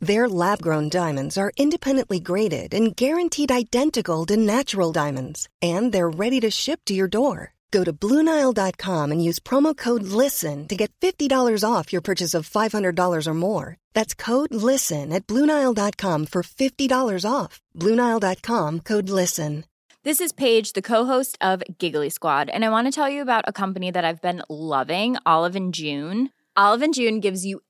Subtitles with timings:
[0.00, 6.08] Their lab grown diamonds are independently graded and guaranteed identical to natural diamonds, and they're
[6.08, 7.54] ready to ship to your door.
[7.70, 12.48] Go to BlueNile.com and use promo code LISTEN to get $50 off your purchase of
[12.48, 13.76] $500 or more.
[13.92, 17.60] That's code LISTEN at BlueNile.com for $50 off.
[17.76, 19.64] BlueNile.com code LISTEN.
[20.04, 23.44] This is Paige, the co-host of Giggly Squad, and I want to tell you about
[23.48, 26.30] a company that I've been loving, Olive and June.
[26.56, 27.60] Olive and June gives you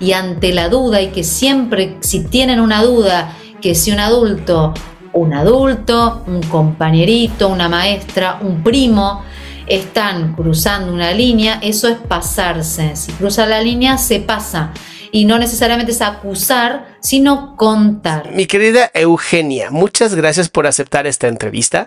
[0.00, 4.74] Y ante la duda y que siempre si tienen una duda que si un adulto,
[5.14, 9.22] un adulto, un compañerito, una maestra, un primo,
[9.66, 12.94] están cruzando una línea, eso es pasarse.
[12.96, 14.72] Si cruza la línea, se pasa.
[15.14, 18.32] Y no necesariamente es acusar, sino contar.
[18.32, 21.86] Mi querida Eugenia, muchas gracias por aceptar esta entrevista.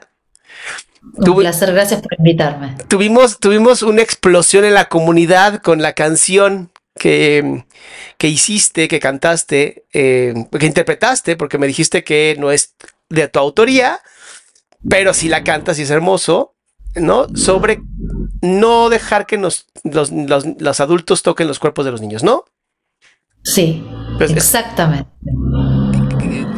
[1.01, 2.77] Un placer, gracias por invitarme.
[2.87, 7.65] Tuvimos, tuvimos una explosión en la comunidad con la canción que,
[8.17, 12.75] que hiciste, que cantaste, eh, que interpretaste, porque me dijiste que no es
[13.09, 13.99] de tu autoría,
[14.89, 16.53] pero si la cantas y es hermoso,
[16.95, 17.27] ¿no?
[17.35, 17.81] Sobre
[18.41, 22.45] no dejar que nos, los, los, los adultos toquen los cuerpos de los niños, ¿no?
[23.53, 23.83] Sí,
[24.17, 25.09] Pues es- exactamente.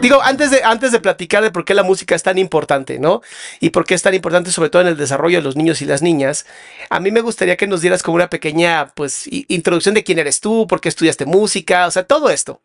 [0.01, 3.21] Digo, antes de, antes de platicar de por qué la música es tan importante, ¿no?
[3.59, 5.85] Y por qué es tan importante, sobre todo en el desarrollo de los niños y
[5.85, 6.45] las niñas,
[6.89, 10.39] a mí me gustaría que nos dieras como una pequeña, pues, introducción de quién eres
[10.39, 12.61] tú, por qué estudiaste música, o sea, todo esto.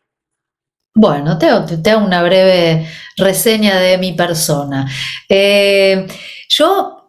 [0.95, 2.87] Bueno, te hago, te hago una breve
[3.17, 4.89] reseña de mi persona.
[5.27, 6.07] Eh,
[6.47, 7.04] yo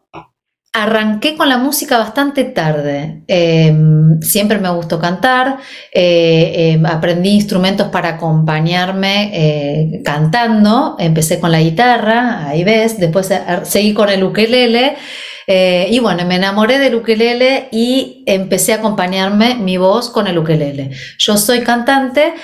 [0.76, 3.22] arranqué con la música bastante tarde.
[3.28, 3.74] Eh,
[4.20, 5.56] siempre me gustó cantar.
[5.92, 10.96] eh, eh, aprendí instrumentos para acompañarme eh, cantando.
[10.98, 12.98] Empecé con la guitarra, ahí ves.
[12.98, 14.96] Después eh, seguí con el ukelele.
[15.48, 20.90] y bueno, me enamoré del ukelele y empecé a acompañarme mi voz con el ukelele.
[21.18, 22.34] Yo soy cantante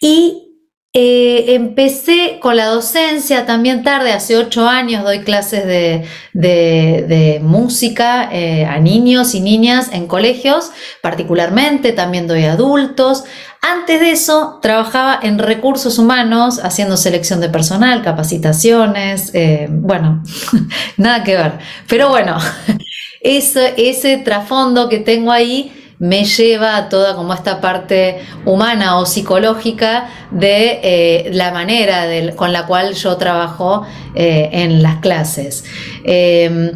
[0.00, 0.49] y
[0.92, 8.28] eh, empecé con la docencia también tarde, hace ocho años doy clases de, de- música
[8.32, 10.70] eh, a niños y niñas en colegios,
[11.00, 13.22] particularmente también doy a adultos.
[13.62, 20.22] Antes de eso trabajaba en recursos humanos, haciendo selección de personal, capacitaciones, eh, bueno,
[20.96, 21.52] nada que ver.
[21.88, 22.36] Pero bueno,
[23.20, 29.06] ese, ese trasfondo que tengo ahí me lleva a toda como esta parte humana o
[29.06, 35.64] psicológica de eh, la manera con la cual yo trabajo eh, en las clases.
[36.04, 36.72] Eh,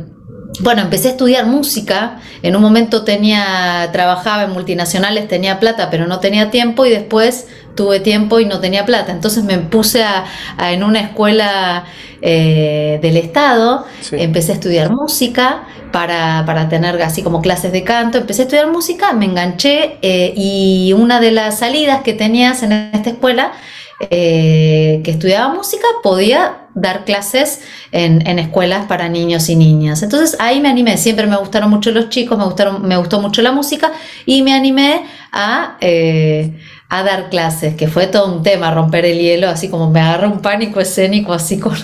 [0.61, 2.21] bueno, empecé a estudiar música.
[2.43, 7.49] En un momento tenía, trabajaba en multinacionales, tenía plata, pero no tenía tiempo, y después
[7.75, 9.13] tuve tiempo y no tenía plata.
[9.13, 10.25] Entonces me puse a-
[10.57, 11.85] a- en una escuela
[12.27, 14.17] eh, del Estado, Sí.
[14.19, 18.17] empecé a estudiar música para, para tener así como clases de canto.
[18.19, 22.73] Empecé a estudiar música, me enganché eh, y una de las salidas que tenías en
[22.73, 23.53] esta escuela
[24.11, 27.61] eh, que estudiaba música podía dar clases
[27.93, 30.03] en, en escuelas para niños y niñas.
[30.03, 33.43] Entonces ahí me animé, siempre me gustaron mucho los chicos, me, gustaron, me gustó mucho
[33.43, 33.93] la música
[34.27, 35.77] y me animé a,
[36.89, 40.27] a dar clases, que fue todo un tema, romper el hielo, así como me agarré
[40.27, 41.75] un pánico escénico así con...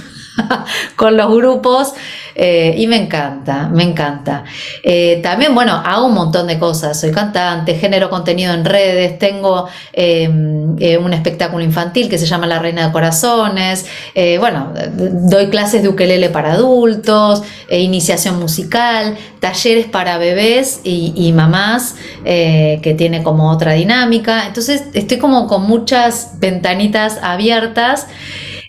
[0.96, 1.94] con los grupos
[2.34, 4.44] eh, y me encanta, me encanta.
[4.82, 9.68] Eh, también, bueno, hago un montón de cosas, soy cantante, genero contenido en redes, tengo
[9.92, 13.86] em, eh, un espectáculo infantil que se llama La Reina de Corazones,
[14.38, 21.96] bueno, doy clases de ukelele para adultos, iniciación musical, talleres para bebés y, y mamás,
[22.24, 28.06] que tiene como otra dinámica, entonces estoy como con muchas ventanitas abiertas.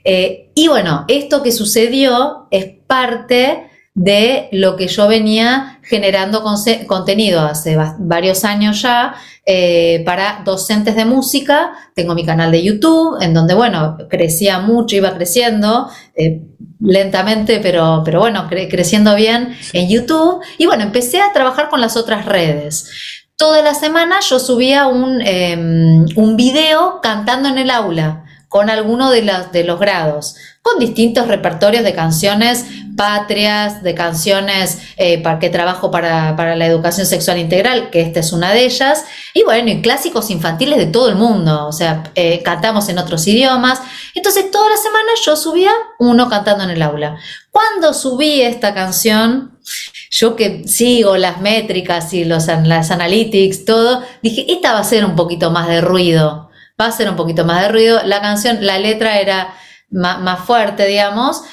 [0.04, 6.44] Eh, y bueno, esto que sucedió es parte de lo que yo venía generando
[6.88, 9.16] contenido hace varios años ya
[9.46, 11.74] eh, para docentes de música.
[11.94, 16.42] Tengo mi canal de YouTube, en donde, bueno, crecía mucho, iba creciendo eh,
[16.80, 20.42] lentamente, pero, pero bueno, creciendo bien en YouTube.
[20.58, 22.90] Y bueno, empecé a trabajar con las otras redes.
[23.36, 29.12] Toda la semana yo subía un, em, un video cantando en el aula con alguno
[29.12, 29.22] de,
[29.54, 32.66] de los grados, con distintos repertorios de canciones
[32.98, 38.34] patrias, de canciones eh, para que trabajo para, la educación sexual integral, que esta es
[38.34, 42.42] una de ellas, y bueno, y clásicos infantiles de todo el mundo, o sea, eh,
[42.44, 43.80] cantamos en otros idiomas.
[44.16, 47.16] Entonces, todas las semanas yo subía uno cantando en el aula.
[47.52, 49.58] Cuando subí esta canción,
[50.10, 55.06] yo que sigo las métricas y los, las analytics, todo, dije, esta va a ser
[55.06, 56.41] un poquito más de ruido
[56.82, 58.02] va a hacer un poquito más de ruido.
[58.04, 59.54] La canción, la letra era
[59.90, 61.44] más, fuerte, digamos,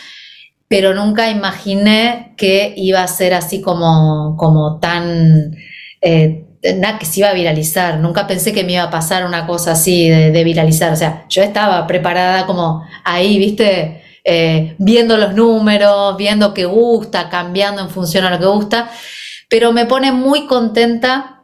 [0.68, 5.56] pero nunca imaginé que iba a ser así como, como tan...
[6.00, 6.44] Eh,
[6.76, 7.98] nada, que se iba a viralizar.
[7.98, 10.92] Nunca pensé que me iba a pasar una cosa así de, viralizar.
[10.92, 17.28] O sea, yo estaba preparada como ahí, viste, eh, viendo los números, viendo qué gusta,
[17.28, 18.90] cambiando en función a lo que gusta.
[19.48, 21.42] Pero me pone muy contenta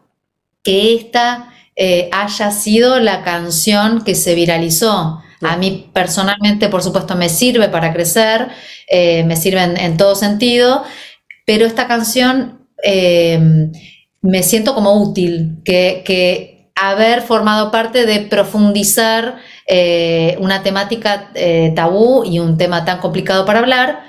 [0.62, 5.20] que esta eh, haya sido la canción que se viralizó.
[5.40, 8.48] A mí personalmente, por supuesto, me sirve para crecer,
[8.88, 10.84] eh, me sirve en, todo sentido,
[11.44, 13.70] pero esta canción eh,
[14.22, 16.42] me siento como útil, que,
[16.76, 19.36] haber formado parte de profundizar
[20.40, 21.30] una temática
[21.76, 24.00] tabú y un tema tan complicado para hablar,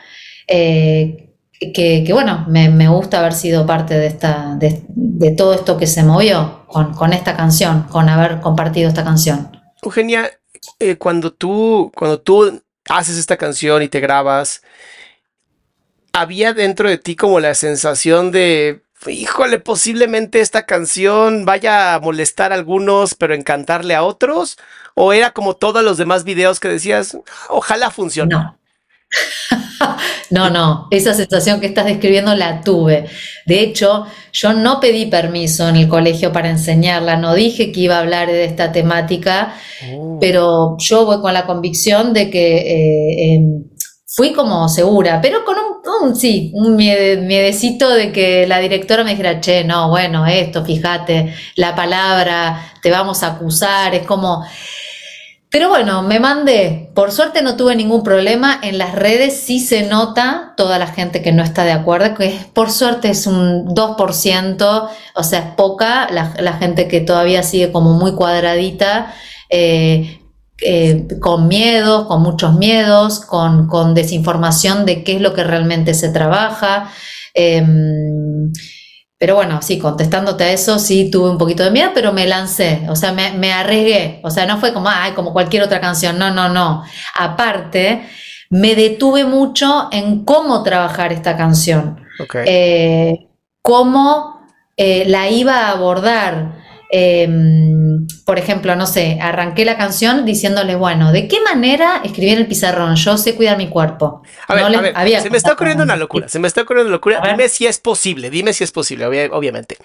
[1.59, 6.65] que, bueno, me, gusta haber sido parte de, esta, de, todo esto que se movió
[6.67, 9.51] con, esta canción, con haber compartido esta canción.
[9.81, 10.29] Eugenia,
[10.79, 14.63] eh, cuando, tú, cuando tú haces esta canción y te grabas,
[16.11, 22.51] ¿había dentro de ti como la sensación de, híjole, posiblemente esta canción vaya a molestar
[22.51, 24.57] a algunos, pero encantarle a otros?
[24.93, 27.17] ¿O era como todos los demás videos que decías,
[27.49, 28.35] ojalá funcione?
[28.35, 28.57] no,
[30.49, 33.05] no, esa sensación que estás describiendo la tuve.
[33.45, 37.97] De hecho, yo no pedí permiso en el colegio para enseñarla, no dije que iba
[37.97, 39.55] a hablar de esta temática,
[39.93, 40.17] oh.
[40.19, 43.63] pero yo voy con la convicción de que eh, em,
[44.07, 45.57] fui como segura, pero con
[46.01, 51.33] un, sí, un miedecito de que la directora me dijera, che, no, bueno, esto, fíjate,
[51.55, 54.43] la palabra, te vamos a acusar, es como...
[55.55, 56.89] Pero bueno, me mandé.
[56.93, 58.59] Por suerte no tuve ningún problema.
[58.61, 62.37] En las redes sí se nota toda la gente que no está de acuerdo, que
[62.51, 67.93] por suerte es un 2%, o sea, es poca la, gente que todavía sigue como
[67.93, 69.13] muy cuadradita.
[69.49, 70.19] Eh,
[70.61, 75.93] eh, con miedos, con muchos miedos, con, con, desinformación de qué es lo que realmente
[75.93, 76.91] se trabaja.
[77.33, 78.51] Em,
[79.17, 82.85] pero bueno, sí, contestándote a eso, sí tuve un poquito de miedo, pero me lancé,
[82.89, 86.31] o sea, me, arriesgué, o sea, no fue como, ay, como cualquier otra canción, no,
[86.31, 86.83] no, no.
[87.17, 88.07] Aparte,
[88.49, 92.01] me detuve mucho en cómo trabajar esta canción,
[92.45, 93.29] eh,
[93.61, 94.41] cómo
[94.75, 96.65] eh, la iba a abordar.
[96.89, 102.39] Em, por ejemplo, no sé, arranqué la canción diciéndole, bueno, ¿de qué manera escribí en
[102.39, 102.95] el pizarrón?
[102.95, 104.21] Yo sé cuidar mi cuerpo.
[104.47, 107.21] A ver, se me está ocurriendo una locura, se me está ocurriendo una locura.
[107.27, 109.77] Dime si es posible, dime si es posible, obviamente.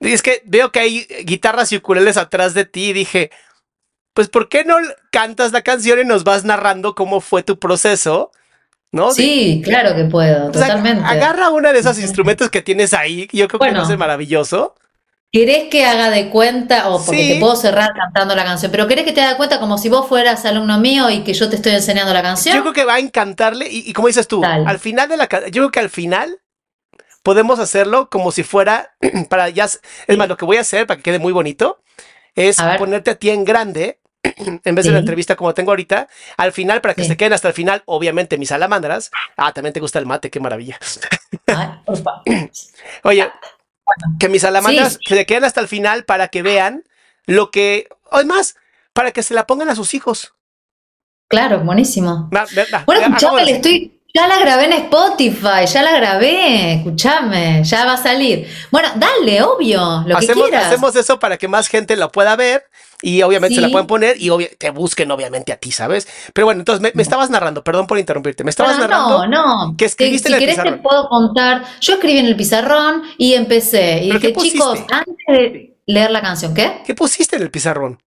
[0.00, 3.30] es que veo que hay guitarras y ukuleles atrás de ti y dije,
[4.12, 4.76] pues ¿por qué no
[5.10, 8.32] cantas la canción y nos vas narrando cómo fue tu proceso?
[8.90, 9.12] ¿No?
[9.12, 11.04] Sí, claro que puedo, totalmente.
[11.04, 14.74] agarra uno de esos instrumentos que tienes ahí, yo creo que a ser maravilloso.
[15.30, 19.04] ¿Querés que haga de cuenta, o porque te puedo cerrar cantando la canción, pero querés
[19.04, 21.72] que te haga cuenta como si vos fueras alumno mío y que yo te estoy
[21.72, 22.56] enseñando la canción?
[22.56, 25.50] Yo creo que va a encantarle, y, como dices tú, al final de la yo
[25.50, 26.40] creo que al final
[27.22, 28.94] podemos hacerlo como si fuera
[29.28, 31.82] para ya, es más, lo que voy a hacer para que quede muy bonito,
[32.34, 36.08] es ponerte a ti en grande, en vez de la entrevista como tengo ahorita,
[36.38, 39.10] al final, para que se queden hasta el final, obviamente mis salamandras.
[39.36, 40.78] Ah, también te gusta el mate, qué maravilla.
[43.04, 43.30] Oye,
[44.18, 46.84] que mis salamandras se queden hasta el final para que vean
[47.26, 48.56] lo que, además,
[48.92, 50.34] para que se la pongan a sus hijos.
[51.28, 52.30] Claro, buenísimo.
[52.86, 57.92] bueno, ya le estoy, Ya la grabé en Spotify, ya la grabé, escúchame, ya va
[57.92, 58.48] a salir.
[58.70, 60.66] Bueno, dale, obvio, lo hacemos, que quieras.
[60.66, 62.64] Hacemos eso para que más gente la pueda ver
[63.00, 66.08] y obviamente se la pueden poner y te busquen obviamente a ti, ¿sabes?
[66.32, 69.76] Pero bueno, entonces me, estabas narrando, perdón por interrumpirte, me estabas narrando no, no.
[69.76, 70.76] que escribiste si en el querés pizarrón.
[70.76, 75.76] te puedo contar, yo escribí en el pizarrón y empecé y dije, chicos, antes de
[75.86, 76.82] leer la canción, ¿qué?
[76.84, 78.02] ¿Qué pusiste en el pizarrón?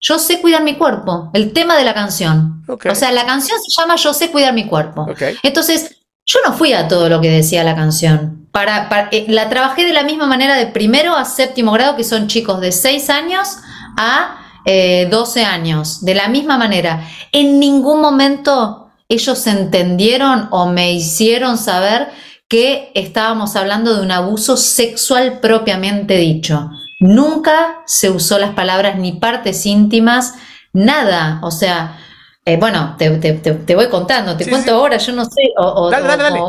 [0.00, 2.64] Yo sé cuidar mi cuerpo, el tema de la canción.
[2.66, 5.06] O sea, la canción se llama Yo sé cuidar mi cuerpo.
[5.44, 8.48] Entonces, yo no fui a todo lo que decía la canción.
[8.50, 12.26] Para, eh, la trabajé de la misma manera de primero a séptimo grado, que son
[12.26, 13.58] chicos de 6 años
[13.96, 17.08] a 12 eh, años, de la misma manera.
[17.32, 22.08] En ningún momento ellos entendieron o me hicieron saber
[22.48, 26.70] que estábamos hablando de un abuso sexual propiamente dicho.
[27.00, 30.34] Nunca se usó las palabras ni partes íntimas,
[30.72, 31.40] nada.
[31.42, 31.98] O sea,
[32.44, 35.42] eh, bueno, te, voy contando, te cuento ahora, yo no sé.
[35.58, 36.40] O, dale, dale, dale.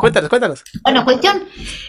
[0.00, 0.64] cuéntanos, cuéntanos.
[0.82, 1.44] Bueno, cuestión,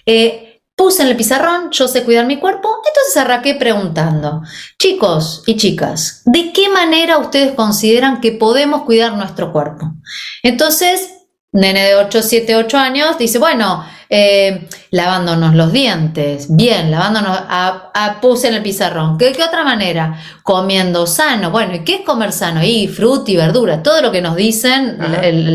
[0.05, 4.42] eh, puse en el pizarrón, yo sé cuidar mi cuerpo, entonces arranqué preguntando,
[4.80, 9.94] chicos y chicas, ¿de qué manera ustedes consideran que podemos cuidar nuestro cuerpo?
[10.42, 11.13] Entonces,
[11.51, 18.20] nene de 8, 7, 8 años dice, bueno, eh, lavándonos los dientes, bien, lavándonos, a,
[18.22, 19.18] puse en el pizarrón.
[19.18, 20.20] ¿Qué, ¿Qué, otra manera?
[20.44, 21.50] Comiendo sano.
[21.50, 22.63] Bueno, ¿y qué es comer sano?
[22.63, 24.98] Y fruta y verdura, todo lo que nos dicen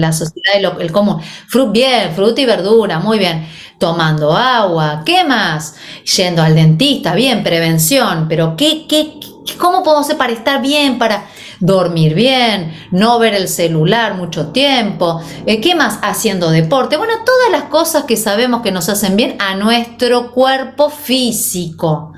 [0.01, 1.21] la, sociedad, el, el común.
[1.47, 3.47] Frut, bien, fruta y verdura, muy bien.
[3.79, 5.77] Tomando agua, ¿qué más?
[6.17, 9.21] Yendo al dentista, bien, prevención, pero ¿qué, qué,
[9.57, 11.27] cómo podemos hacer para estar bien, para
[11.61, 15.99] dormir bien, no ver el celular mucho tiempo, eh, ¿qué más?
[16.03, 20.91] Haciendo deporte, bueno, todas las cosas que sabemos que nos hacen bien a nuestro cuerpo
[20.91, 22.13] físico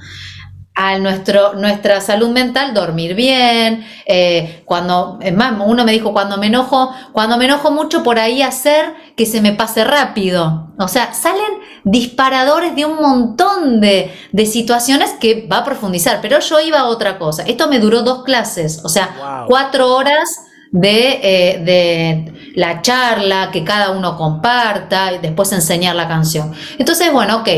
[0.82, 6.38] a nuestro, nuestra salud mental, dormir bien, eh, cuando, es más, uno me dijo, cuando
[6.38, 10.72] me enojo, cuando me enojo mucho por ahí hacer que se me pase rápido.
[10.78, 11.50] O sea, salen
[11.84, 14.10] disparadores de un montón de,
[14.46, 17.42] situaciones que va a profundizar, pero yo iba a otra cosa.
[17.42, 23.64] Esto me duró dos clases, o sea, cuatro horas de, eh, de, la charla, que
[23.64, 26.54] cada uno comparta y después enseñar la canción.
[26.78, 27.48] Entonces, bueno, ok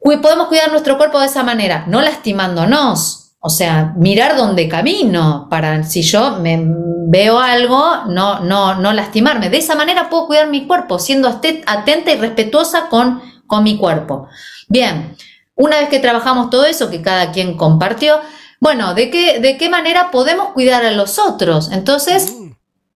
[0.00, 3.16] podemos cuidar nuestro cuerpo de esa manera, no lastimándonos.
[3.42, 6.62] O sea, mirar dónde camino para si yo me
[7.08, 9.48] veo algo, no, no, no lastimarme.
[9.48, 14.28] De esa manera puedo cuidar mi cuerpo, siendo atenta y respetuosa con, con mi cuerpo.
[14.68, 15.16] Bien,
[15.54, 18.20] una vez que trabajamos todo eso que cada quien compartió,
[18.60, 21.70] bueno, ¿de qué, de qué manera podemos cuidar a los otros?
[21.72, 22.49] Entonces, mm.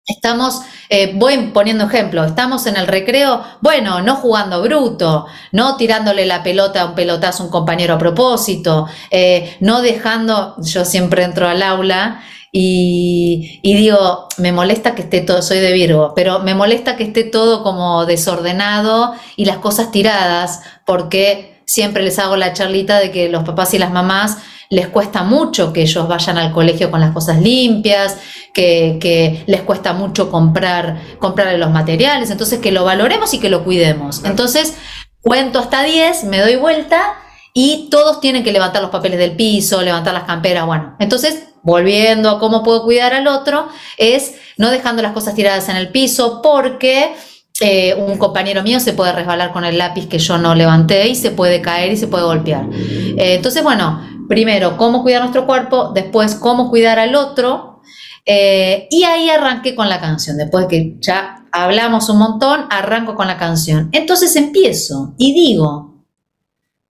[0.07, 6.27] Estamos, eh, voy poniendo ejemplo, estamos en el recreo, bueno, no jugando bruto, no tirándole
[6.27, 11.23] la pelota a un pelotazo a un compañero a propósito, eh, no dejando, yo siempre
[11.23, 12.21] entro al aula
[12.51, 17.05] y, y, digo, me molesta que esté todo, soy de Virgo, pero me molesta que
[17.05, 23.09] esté todo como desordenado y las cosas tiradas, porque siempre les hago la charlita de
[23.09, 24.37] que los papás y las mamás
[24.69, 28.17] les cuesta mucho que ellos vayan al colegio con las cosas limpias,
[28.53, 33.63] que, les cuesta mucho comprar, comprarle los materiales, entonces que lo valoremos y que lo
[33.63, 34.23] cuidemos.
[34.23, 34.75] Entonces,
[35.21, 37.15] cuento hasta 10, me doy vuelta
[37.53, 40.95] y todos tienen que levantar los papeles del piso, levantar las camperas, bueno.
[40.99, 43.67] Entonces, volviendo a cómo puedo cuidar al otro,
[43.97, 47.13] es no dejando las cosas tiradas en el piso porque...
[47.61, 51.15] Eh, un compañero mío se puede resbalar con el lápiz que yo no levanté y
[51.15, 52.65] se puede caer y se puede golpear.
[52.73, 57.81] Eh, entonces, bueno, primero cómo cuidar nuestro cuerpo, después cómo cuidar al otro.
[58.25, 60.37] Eh, y ahí arranqué con la canción.
[60.37, 63.89] Después que ya hablamos un montón, arranco con la canción.
[63.91, 66.03] Entonces empiezo y digo,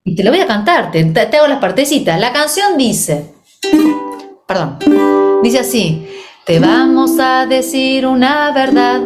[0.04, 2.20] y te lo voy a cantar, te, te hago las partecitas.
[2.20, 3.34] La canción dice,
[4.48, 4.80] perdón,
[5.44, 6.08] dice así,
[6.46, 9.02] te vamos a decir una verdad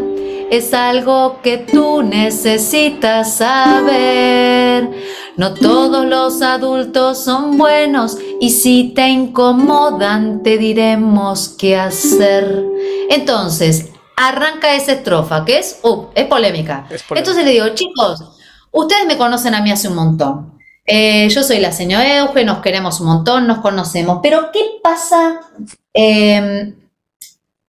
[0.49, 4.89] es algo que tú necesitas saber.
[5.37, 12.65] No todos los adultos son buenos y si te incomodan te diremos qué hacer.
[13.09, 16.87] Entonces, arranca esa estrofa que es, uh, es, polémica.
[17.11, 18.23] Entonces le digo, chicos,
[18.71, 20.59] ustedes me conocen a mí hace un montón.
[20.85, 25.39] Eh, yo soy la señora Euge, nos queremos un montón, nos conocemos, pero ¿qué pasa?
[25.93, 26.73] Eh,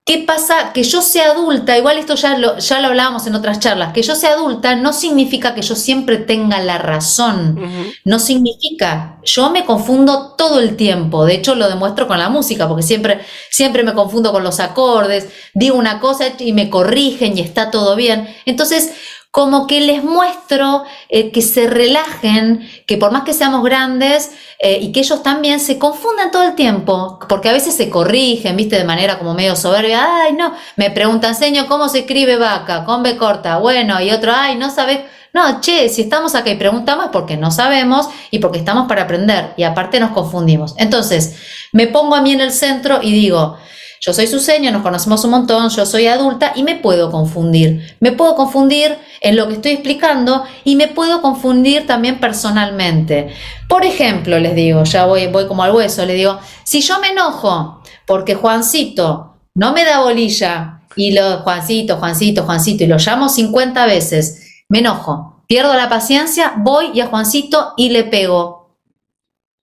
[0.04, 0.72] ¿Qué pasa?
[0.72, 4.02] Que yo sea adulta, igual esto ya lo, ya lo hablábamos en otras charlas, que
[4.02, 7.60] yo sea adulta no significa que yo siempre tenga la razón,
[8.04, 12.66] no significa, yo me confundo todo el tiempo, de hecho lo demuestro con la música,
[12.66, 17.42] porque siempre, siempre me confundo con los acordes, digo una cosa y me corrigen y
[17.42, 18.34] está todo bien.
[18.46, 18.92] Entonces,
[19.30, 24.78] como que les muestro eh, que se relajen, que por más que seamos grandes eh,
[24.80, 28.76] y que ellos también se confundan todo el tiempo, porque a veces se corrigen, viste,
[28.76, 32.84] de manera como medio soberbia, ay, no, me preguntan, señor, ¿cómo se escribe vaca?
[32.84, 35.00] Con B corta, bueno, y otro, ay, no sabes.
[35.32, 39.02] No, che, si estamos acá y preguntamos es porque no sabemos y porque estamos para
[39.02, 40.74] aprender y aparte nos confundimos.
[40.76, 41.36] Entonces,
[41.70, 43.56] me pongo a mí en el centro y digo,
[44.00, 47.96] yo soy su seño, nos conocemos un montón, yo soy adulta y me puedo confundir.
[48.00, 53.28] Me puedo confundir en lo que estoy explicando y me puedo confundir también personalmente.
[53.68, 57.08] Por ejemplo, les digo, ya voy, voy como al hueso, le digo, si yo me
[57.08, 63.28] enojo porque Juancito no me da bolilla y lo Juancito, Juancito, Juancito y lo llamo
[63.28, 68.78] 50 veces, me enojo, pierdo la paciencia, voy y a Juancito y le pego.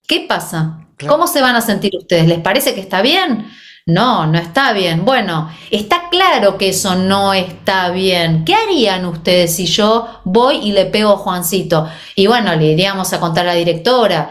[0.06, 0.86] ¿Qué pasa?
[1.08, 2.28] ¿Cómo se van a sentir ustedes?
[2.28, 3.46] ¿Les parece que está bien?
[3.88, 5.06] No, no está bien.
[5.06, 8.44] Bueno, está claro que eso no está bien.
[8.44, 11.88] ¿Qué harían ustedes si yo voy y le pego a Juancito?
[12.14, 14.30] Y bueno, le iríamos a contar a la directora.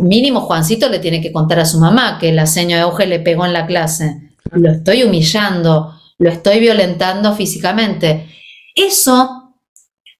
[0.00, 3.44] Mínimo Juancito le tiene que contar a su mamá que la señora Euge le pegó
[3.44, 4.32] en la clase.
[4.52, 8.30] Lo estoy humillando, lo estoy violentando físicamente.
[8.74, 9.42] Eso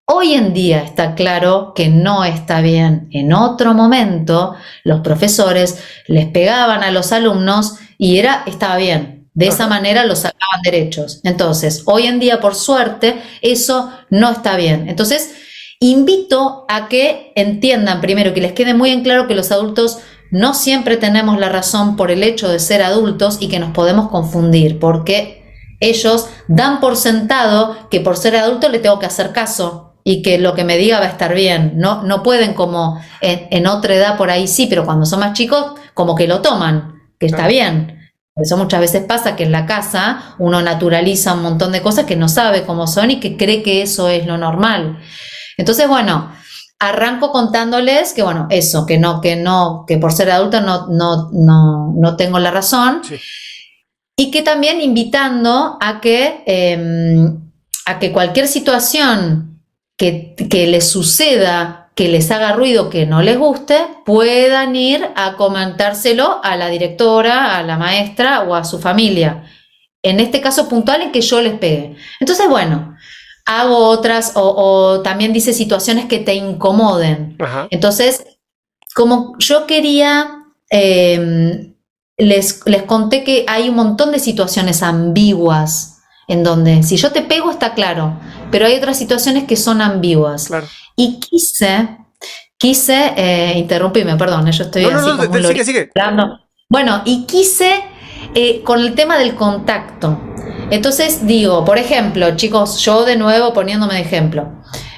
[0.08, 3.08] Hoy en día está claro que no está bien.
[3.10, 4.54] En otro momento,
[4.84, 9.28] los profesores les pegaban a los alumnos y era, estaba bien.
[9.34, 11.20] De esa manera los sacaban derechos.
[11.22, 14.88] Entonces, hoy en día, por suerte, eso no está bien.
[14.88, 15.34] Entonces,
[15.78, 19.98] invito a que entiendan primero, que les quede muy en claro que los adultos
[20.30, 24.08] no siempre tenemos la razón por el hecho de ser adultos y que nos podemos
[24.08, 25.44] confundir, porque
[25.80, 30.38] ellos dan por sentado que por ser adulto le tengo que hacer caso y que
[30.38, 31.74] lo que me diga va a estar bien.
[31.76, 35.72] No, no pueden como en otra edad por ahí sí, pero cuando son más chicos
[35.92, 38.10] como que lo toman que está bien.
[38.36, 42.16] eso muchas veces pasa que en la casa uno naturaliza un montón de cosas que
[42.16, 44.98] no sabe cómo son y que cree que eso es lo normal.
[45.56, 46.30] Entonces, bueno,
[46.78, 51.30] arranco contándoles que, bueno, eso, que no, que no, que por ser adulta no, no,
[51.32, 53.02] no, no tengo la razón.
[54.16, 57.50] Y que también invitando a que, em,
[57.86, 59.62] a que cualquier situación
[59.96, 65.34] que, que les suceda que les haga ruido, que no les guste, puedan ir a
[65.36, 69.44] comentárselo a la directora, a la maestra o a su familia.
[70.02, 71.96] En este caso puntual en que yo les pegue.
[72.20, 72.94] Entonces, bueno,
[73.46, 77.38] hago otras o, también dice situaciones que te incomoden.
[77.70, 78.26] Entonces,
[78.94, 81.76] como yo quería, em,
[82.18, 85.96] les, les conté que hay un montón de situaciones ambiguas
[86.28, 88.18] en donde si yo te pego está claro,
[88.50, 90.50] pero hay otras situaciones que son ambiguas.
[90.96, 91.88] Y quise,
[92.56, 95.90] quise, eh, interrumpirme, perdón, yo estoy así como sigue, sigue.
[96.68, 97.84] Bueno, y quise
[98.34, 100.18] eh, con el tema del contacto.
[100.70, 104.48] Entonces digo, por ejemplo, chicos, yo de nuevo poniéndome de ejemplo.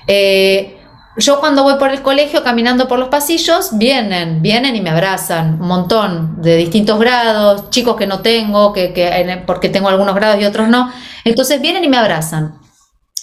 [0.06, 0.78] Eh,
[1.18, 5.60] yo cuando voy por el colegio caminando por los pasillos, vienen, vienen y me abrazan,
[5.60, 10.40] un montón de distintos grados, chicos que no tengo, que, que, porque tengo algunos grados
[10.40, 10.92] y otros no.
[11.24, 12.54] Entonces vienen y me abrazan.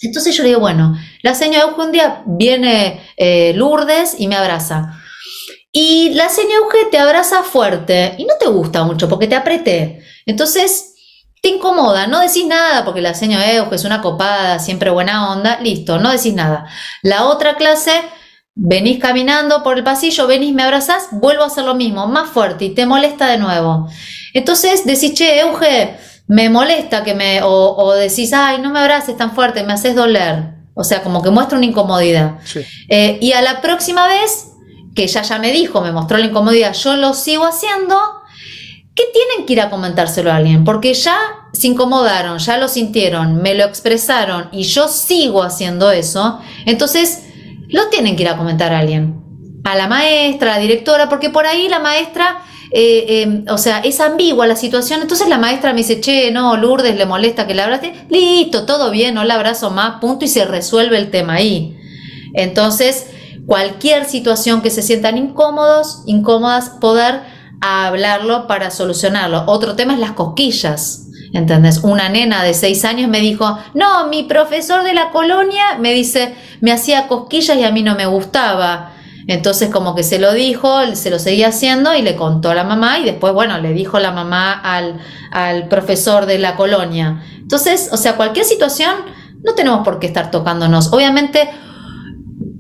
[0.01, 4.35] Entonces yo le digo, bueno, la señora Euge un día viene eh, Lourdes y me
[4.35, 4.99] abraza.
[5.71, 10.03] Y la señora Euge te abraza fuerte y no te gusta mucho porque te apreté.
[10.25, 10.93] Entonces
[11.41, 15.59] te incomoda, no decís nada porque la señora Euge es una copada, siempre buena onda,
[15.61, 16.65] listo, no decís nada.
[17.03, 17.91] La otra clase,
[18.55, 22.65] venís caminando por el pasillo, venís, me abrazás, vuelvo a hacer lo mismo, más fuerte
[22.65, 23.87] y te molesta de nuevo.
[24.33, 29.33] Entonces decís, che, Euge, me molesta que me, o, decís, ay, no me abraces tan
[29.35, 30.55] fuerte, me haces doler.
[30.73, 32.39] O sea, como que muestra una incomodidad.
[32.89, 34.47] Eh, y a la próxima vez,
[34.95, 37.97] que ella ya me dijo, me mostró la incomodidad, yo lo sigo haciendo,
[38.95, 40.63] ¿qué tienen que ir a comentárselo a alguien?
[40.63, 41.17] Porque ya
[41.53, 47.23] se incomodaron, ya lo sintieron, me lo expresaron y yo sigo haciendo eso, entonces
[47.69, 49.21] lo tienen que ir a comentar a alguien.
[49.63, 52.39] A la maestra, a la directora, porque por ahí la maestra
[52.71, 55.01] eh, em, o sea, es ambigua la situación.
[55.01, 57.93] Entonces la maestra me dice, che, no, Lourdes le molesta que la abrace.
[58.09, 61.77] Listo, todo bien, no la abrazo más, punto, y se resuelve el tema ahí.
[62.33, 63.07] Entonces,
[63.45, 67.21] cualquier situación que se sientan incómodos, incómodas, poder
[67.61, 69.43] hablarlo para solucionarlo.
[69.47, 71.01] Otro tema es las cosquillas.
[71.33, 71.79] ¿Entendés?
[71.83, 76.33] Una nena de seis años me dijo, no, mi profesor de la colonia me dice,
[76.61, 78.94] me hacía cosquillas y a mí no me gustaba.
[79.27, 82.63] Entonces como que se lo dijo, se lo seguía haciendo y le contó a la
[82.63, 84.99] mamá y después, bueno, le dijo la mamá al,
[85.31, 87.23] al profesor de la colonia.
[87.37, 88.93] Entonces, o sea, cualquier situación,
[89.43, 90.91] no tenemos por qué estar tocándonos.
[90.93, 91.49] Obviamente,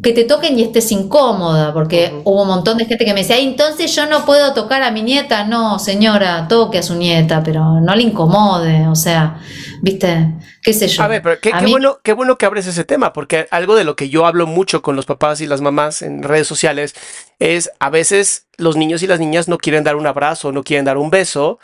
[0.05, 3.37] que te toquen y estés incómoda, porque hubo un montón de gente que me decía,
[3.37, 5.45] "Ay, entonces yo no puedo tocar a mi nieta.
[5.45, 9.41] No, señora, toque a su nieta, pero no le incomode, o sea,
[9.81, 11.01] viste, qué sé yo.
[11.01, 13.47] A ver, pero qué, A qué mí- bueno, qué bueno que abres ese tema, porque
[13.49, 16.45] algo de lo que yo hablo mucho con los papás y las mamás en redes
[16.47, 16.93] sociales
[17.39, 20.85] es a veces los niños y las niñas no quieren dar un abrazo, no quieren
[20.85, 21.57] dar un beso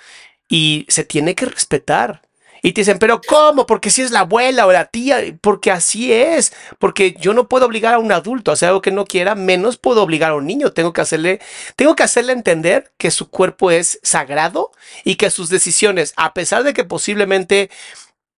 [0.50, 2.24] y se tiene que respetar.
[2.62, 3.66] Y te dicen, pero ¿cómo?
[3.66, 7.66] Porque si es la abuela o la tía, porque así es, porque yo no puedo
[7.66, 10.46] obligar a un adulto a hacer algo que no quiera, menos puedo obligar a un
[10.46, 10.72] niño.
[10.72, 11.42] Tengo que hacerle,
[11.76, 14.72] tengo que hacerle entender que su cuerpo es sagrado
[15.04, 17.72] y que sus decisiones, a pesar de que posiblemente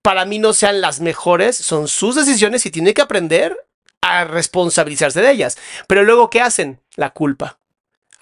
[0.02, 3.58] para mí no sean las mejores, son sus decisiones y tiene que aprender
[4.02, 5.58] a responsabilizarse de ellas.
[5.88, 6.82] Pero luego, ¿qué hacen?
[6.96, 7.58] La culpa.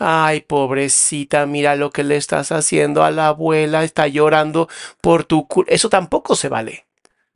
[0.03, 4.67] Ay, pobrecita, mira lo que le estás haciendo a la abuela, está llorando
[4.99, 5.71] por tu culpa.
[5.71, 6.85] Eso tampoco se vale.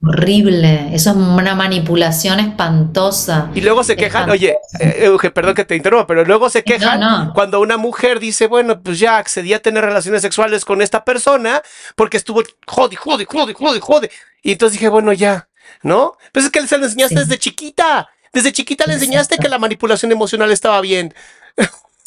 [0.03, 3.49] Horrible, eso es una manipulación espantosa.
[3.55, 6.99] Y luego se quejan, oye, eh, Euge, perdón que te interrumpa, pero luego se quejan
[6.99, 7.31] no.
[7.33, 11.61] cuando una mujer dice, bueno, pues ya accedí a tener relaciones sexuales con esta persona
[11.95, 14.11] porque estuvo jode, jode, jode, jode, jode.
[14.43, 15.47] Y entonces dije, bueno, ya,
[15.81, 16.17] ¿no?
[16.31, 17.21] Pues es que se lo enseñaste Sí.
[17.21, 18.09] desde chiquita.
[18.33, 19.43] Desde chiquita le enseñaste Exacto.
[19.43, 21.13] que la manipulación emocional estaba bien.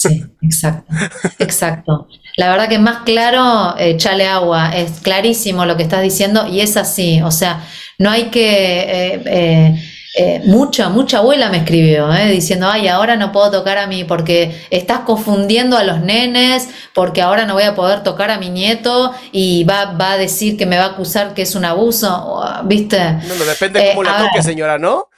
[0.00, 0.94] Sí, exacto,
[1.40, 2.06] exacto.
[2.36, 6.60] La verdad que más claro, eh, chale agua, es clarísimo lo que estás diciendo y
[6.60, 7.64] es así, o sea,
[7.98, 8.80] no hay que...
[8.80, 9.84] eh, eh,
[10.20, 14.04] eh, mucha, mucha abuela me escribió, eh, diciendo, ay, ahora no puedo tocar a mí
[14.04, 18.50] porque estás confundiendo a los nenes, porque ahora no voy a poder tocar a mi
[18.50, 22.42] nieto y va, va a decir que me va a acusar que es un abuso,
[22.64, 22.98] ¿viste?
[23.20, 24.42] No, no, depende Eh, cómo la toque, ver.
[24.42, 25.08] señora, ¿no?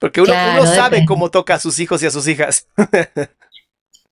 [0.00, 1.04] Porque uno, Claro, uno sabe depende.
[1.04, 2.68] cómo toca a sus hijos y a sus hijas.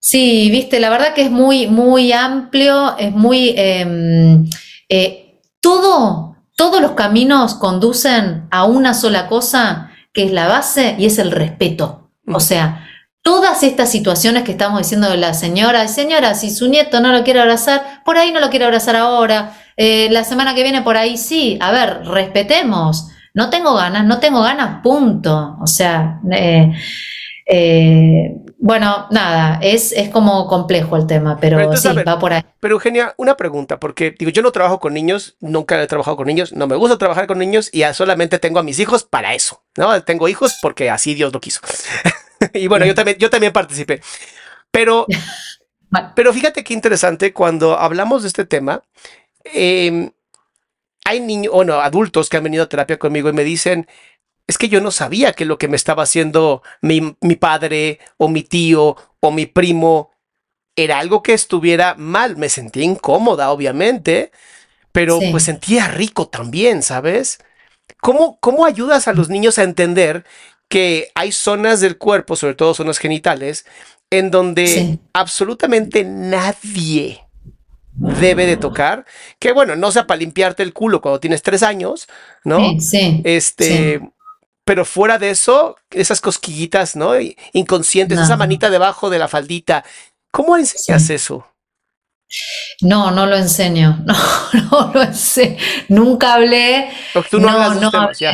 [0.08, 3.54] Sí, viste, la verdad que es muy, muy amplio, es muy...
[3.56, 4.44] eh,
[4.88, 11.06] eh, todo, todos los caminos conducen a una sola cosa, que es la base, y
[11.06, 12.12] es el respeto.
[12.32, 12.86] O sea,
[13.22, 17.24] todas estas situaciones que estamos diciendo de la señora, señora, si su nieto no lo
[17.24, 20.96] quiere abrazar, por ahí no lo quiere abrazar ahora, eh, la semana que viene por
[20.96, 23.08] ahí sí, a ver, respetemos.
[23.34, 25.56] No tengo ganas, no tengo ganas, punto.
[25.60, 26.70] O sea, eh,
[27.44, 32.18] eh, bueno, nada, es, es como complejo el tema, pero, Pero entonces, sí, ver, va
[32.18, 32.42] por ahí.
[32.58, 36.26] Pero Eugenia, una pregunta, porque digo, yo no trabajo con niños, nunca he trabajado con
[36.26, 39.62] niños, no me gusta trabajar con niños y solamente tengo a mis hijos para eso,
[39.76, 40.02] ¿no?
[40.02, 41.60] Tengo hijos porque así Dios lo quiso.
[42.54, 44.00] y bueno, yo también, yo también participé.
[44.70, 45.06] Pero,
[46.14, 48.82] pero fíjate qué interesante cuando hablamos de este tema.
[49.44, 50.10] eh,
[51.06, 53.86] hay niños, o no, adultos que han venido a terapia conmigo y me dicen,
[54.46, 58.28] es que yo no sabía que lo que me estaba haciendo mi, mi padre o
[58.28, 60.12] mi tío o mi primo
[60.76, 62.36] era algo que estuviera mal.
[62.36, 64.30] Me sentía incómoda, obviamente,
[64.92, 65.30] pero Sí.
[65.30, 67.38] pues sentía rico también, ¿sabes?
[68.00, 70.24] ¿Cómo, ¿Cómo ayudas a los niños a entender
[70.68, 73.64] que hay zonas del cuerpo, sobre todo zonas genitales,
[74.10, 75.00] en donde Sí.
[75.12, 77.24] absolutamente nadie
[78.20, 79.06] debe de tocar?
[79.38, 82.06] Que bueno, no sea para limpiarte el culo cuando tienes tres años,
[82.44, 82.58] ¿no?
[82.60, 84.00] Sí, sí, Este,
[84.66, 87.12] pero fuera de eso, esas cosquillitas, ¿no?
[87.52, 89.84] Inconscientes, esa manita debajo de la faldita.
[90.32, 91.14] ¿Cómo enseñas Sí.
[91.14, 91.46] eso?
[92.80, 94.02] No, no lo enseño,
[94.70, 95.56] no, no lo.
[95.88, 96.90] Nunca hablé.
[97.30, 98.32] Tú no, hablas de no ya.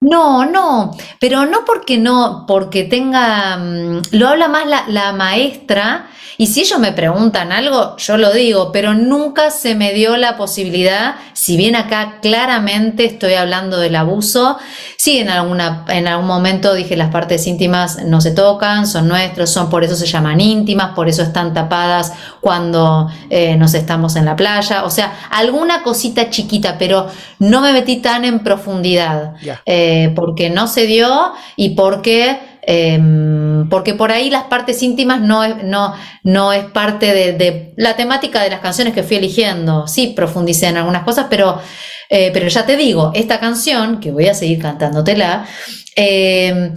[0.00, 6.10] No, no, pero no porque no, porque tenga, mm, lo habla más la, la maestra,
[6.38, 10.36] y si ellos me preguntan algo, yo lo digo, pero nunca se me dio la
[10.36, 14.58] posibilidad, si bien acá claramente estoy hablando del abuso,
[14.98, 19.48] sí en alguna, en algún momento dije las partes íntimas no se tocan, son nuestros,
[19.48, 24.26] son por eso se llaman íntimas, por eso están tapadas cuando eh, nos estamos en
[24.26, 29.85] la playa, o sea, alguna cosita chiquita, pero no me metí tan en profundidad eh,
[30.14, 35.62] porque no se dio y porque, em, porque por ahí las partes íntimas no es,
[35.64, 39.86] no, no es parte de, de la temática de las canciones que fui eligiendo.
[39.86, 41.60] Sí, profundicé en algunas cosas, pero,
[42.08, 45.46] eh, pero ya te digo, esta canción, que voy a seguir cantándotela,
[45.94, 46.74] em,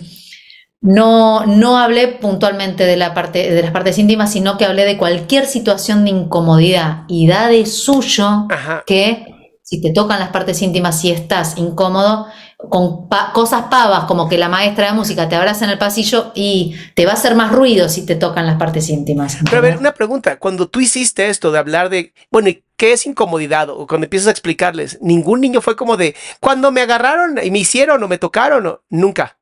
[0.82, 4.98] no, no hablé puntualmente de, la parte, de las partes íntimas, sino que hablé de
[4.98, 8.84] cualquier situación de incomodidad y da de suyo Ajá.
[8.88, 9.26] que
[9.70, 12.26] si te tocan las partes íntimas, si estás incómodo,
[12.70, 16.32] con pa- cosas pavas como que la maestra de música te abraza en el pasillo
[16.36, 19.38] y te va a hacer más ruido si te tocan las partes íntimas.
[19.46, 20.38] Pero a ver, una pregunta.
[20.40, 23.70] Cuando tú hiciste esto de hablar de, bueno, ¿y ¿qué es incomodidad?
[23.70, 27.60] O cuando empiezas a explicarles, ningún niño fue como de, cuando me agarraron y me
[27.60, 29.38] hicieron o me tocaron, o nunca.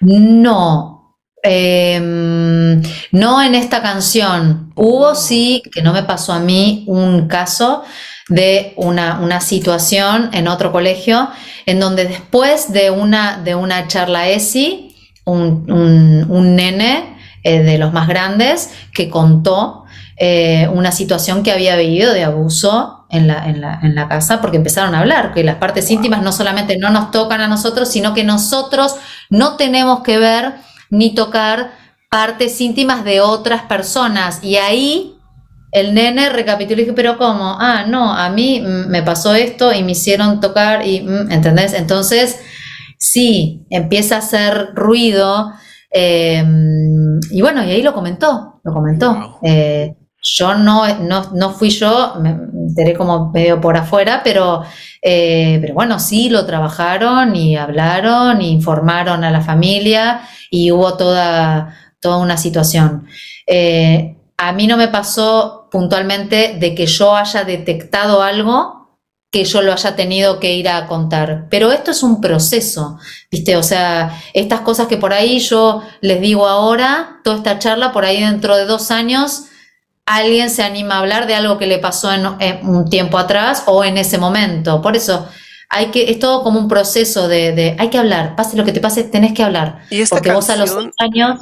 [0.00, 2.80] No, em,
[3.12, 4.72] no en esta canción.
[4.76, 7.82] Hubo sí, que no me pasó a mí, un caso
[8.28, 11.28] de una, una situación en otro colegio
[11.66, 17.78] en donde después de una, de una charla ESI, un, un- un nene eh, de
[17.78, 19.84] los más grandes que contó
[20.16, 24.40] eh, una situación que había vivido de abuso en la, en, la, en la casa,
[24.40, 27.88] porque empezaron a hablar que las partes íntimas no solamente no nos tocan a nosotros,
[27.88, 28.96] sino que nosotros
[29.30, 30.54] no tenemos que ver
[30.90, 31.72] ni tocar
[32.10, 34.40] partes íntimas de otras personas.
[34.42, 35.17] Y ahí
[35.72, 37.56] el nene recapituló y dije, pero ¿cómo?
[37.60, 41.74] Ah, no, a mí mm, me pasó esto y me hicieron tocar y, mm, ¿entendés?
[41.74, 42.40] Entonces,
[42.98, 45.52] sí, empieza a hacer ruido.
[45.90, 46.44] eh,
[47.30, 49.12] y bueno, y ahí lo comentó, lo comentó.
[49.14, 49.38] Wow.
[49.42, 54.62] Eh, yo no, no, no fui yo, me enteré como medio por afuera, pero,
[55.00, 60.96] eh, pero bueno, sí lo trabajaron y hablaron, y informaron a la familia y hubo
[60.96, 63.06] toda, toda una situación.
[63.46, 68.78] Eh, a mí no me pasó puntualmente de que yo haya detectado algo
[69.30, 71.48] que yo lo haya tenido que ir a contar.
[71.50, 72.98] Pero esto es un proceso,
[73.30, 73.56] ¿viste?
[73.56, 78.06] O sea, estas cosas que por ahí yo les digo ahora, toda esta charla, por
[78.06, 79.44] ahí dentro de dos años,
[80.06, 83.64] alguien se anima a hablar de algo que le pasó en, en un tiempo atrás
[83.66, 84.80] o en ese momento.
[84.80, 85.28] Por eso,
[85.68, 88.72] hay que, es todo como un proceso de, de hay que hablar, pase lo que
[88.72, 89.82] te pase, tenés que hablar.
[89.90, 91.40] Y esta Porque vos a los años,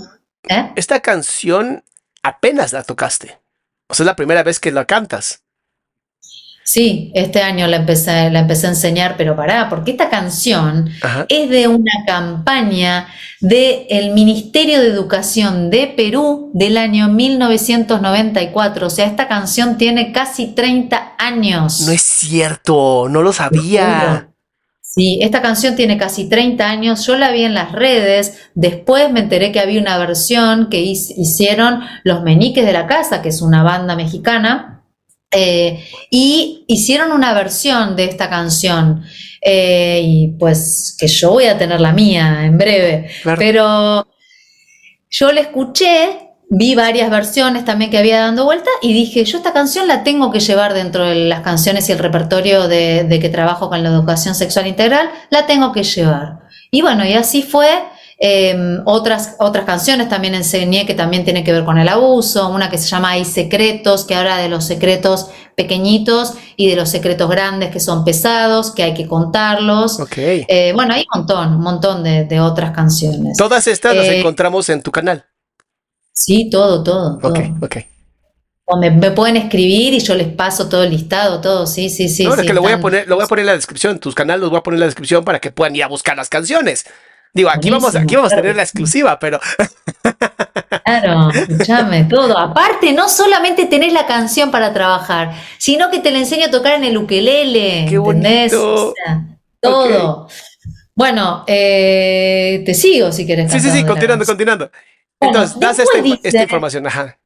[0.49, 0.73] ¿eh?
[0.75, 1.85] Esta canción
[2.27, 3.39] apenas la tocaste.
[3.89, 5.43] O sea, es la primera vez que la cantas.
[6.65, 11.25] Sí, este año la empecé, la empecé a enseñar, pero pará, porque esta canción Ajá.
[11.29, 13.07] es de una campaña
[13.41, 18.89] del Ministerio de Educación de Perú del año 1994.
[18.89, 21.83] O sea, esta canción tiene casi 30 años.
[21.83, 24.31] No es cierto, no lo sabía.
[24.99, 29.21] Sí, esta canción tiene casi 30 años, yo la vi en las redes, después me
[29.21, 33.43] enteré que había una versión que hic- hicieron Los Meñiques de la Casa, que es
[33.43, 34.85] una banda mexicana,
[35.31, 39.03] eh, y hicieron una versión de esta canción,
[39.43, 43.39] eh, y pues que yo voy a tener la mía en breve, Claro.
[43.39, 44.07] pero
[45.11, 49.53] yo la escuché, vi varias versiones también que había dando vuelta y dije, yo esta
[49.53, 53.29] canción la tengo que llevar dentro de las canciones y el repertorio de, de que
[53.29, 56.41] trabajo con la educación sexual integral, la tengo que llevar.
[56.71, 57.69] Y bueno, y así fue.
[58.19, 62.71] Eh, otras, otras canciones también enseñé que también tienen que ver con el abuso, una
[62.71, 67.29] que se llama Hay secretos, que habla de los secretos pequeñitos y de los secretos
[67.29, 70.01] grandes que son pesados, que hay que contarlos.
[70.01, 70.17] Ok.
[70.17, 73.37] Eh, bueno, hay un montón, un montón de, de otras canciones.
[73.37, 75.27] Todas estas las eh, encontramos en tu canal.
[76.17, 77.31] Sí, todo, todo, todo.
[77.31, 77.77] Ok, ok.
[78.65, 82.09] O me, me pueden escribir y yo les paso todo el listado, todo, sí, sí,
[82.09, 82.25] sí.
[82.25, 84.01] no, es que lo voy a poner, lo voy a poner en la descripción, en
[84.01, 86.17] tus canales los voy a poner en la descripción para que puedan ir a buscar
[86.17, 86.85] las canciones.
[87.33, 89.39] Digo, aquí vamos, aquí vamos a tener la exclusiva, pero
[90.85, 92.39] Claro, escúchame, todo.
[92.39, 96.75] Aparte, no solamente tenés la canción para trabajar, sino que te la enseño a tocar
[96.75, 98.53] en el ukelele, Qué ¿entendés?
[98.53, 98.89] bonito.
[98.89, 99.25] O sea,
[99.61, 100.29] todo.
[100.95, 103.53] Bueno, eh, te sigo si querés.
[103.53, 104.71] sí, sí, sí, continuando, continuando.
[105.21, 107.19] Entonces, das esta, información, ajá.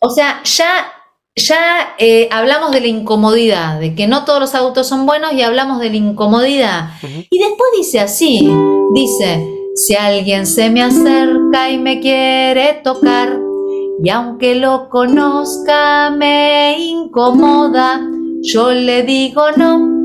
[0.00, 0.92] O sea, ya,
[1.34, 5.42] ya eh, hablamos de la incomodidad, de que no todos los adultos son buenos y
[5.42, 6.90] hablamos de la incomodidad.
[7.02, 8.48] Y después dice así,
[8.94, 13.38] dice, si alguien se me acerca y me quiere tocar,
[14.02, 18.00] y aunque lo conozca me incomoda,
[18.42, 20.01] yo le digo no,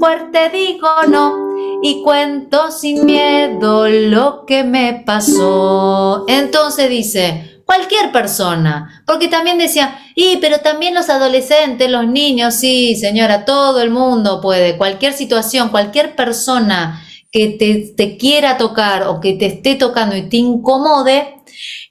[0.00, 6.24] fuerte digo no, y cuento sin miedo lo que me pasó.
[6.26, 12.96] Entonces dice, cualquier persona, porque también decía, y pero también los adolescentes, los niños, sí,
[12.96, 19.20] señora, todo el mundo puede, cualquier situación, cualquier persona que te, te quiera tocar o
[19.20, 21.36] que te esté tocando y te incomode,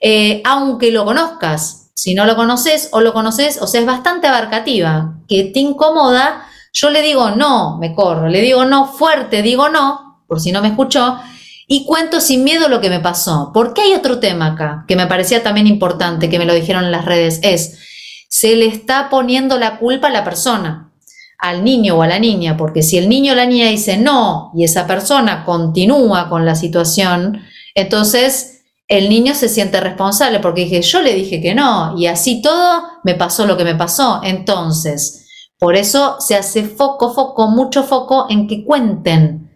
[0.01, 4.25] eh, aunque lo conozcas, si no lo conoces o lo conoces, o sea, es bastante
[4.27, 6.48] abarcativa, que te incomoda,
[6.79, 10.61] yo le digo no, me corro, le digo no fuerte, digo no, por si no
[10.61, 11.19] me escuchó,
[11.67, 13.51] y cuento sin miedo lo que me pasó.
[13.53, 16.91] Porque hay otro tema acá que me parecía también importante, que me lo dijeron en
[16.91, 17.79] las redes, es,
[18.29, 20.93] se le está poniendo la culpa a la persona,
[21.37, 24.51] al niño o a la niña, porque si el niño o la niña dice no
[24.55, 27.41] y esa persona continúa con la situación,
[27.75, 32.41] entonces el niño se siente responsable porque dije, yo le dije que no y así
[32.41, 34.21] todo me pasó lo que me pasó.
[34.23, 35.28] Entonces,
[35.59, 39.49] por eso se hace foco, foco, mucho foco en que cuenten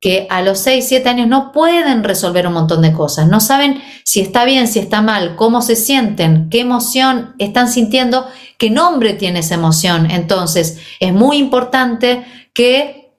[0.00, 3.80] que a los 6, 7 años no pueden resolver un montón de cosas, no saben
[4.04, 8.26] si está bien, si está mal, cómo se sienten, qué emoción están sintiendo,
[8.58, 10.10] qué nombre tiene esa emoción.
[10.10, 13.14] Entonces, es muy importante que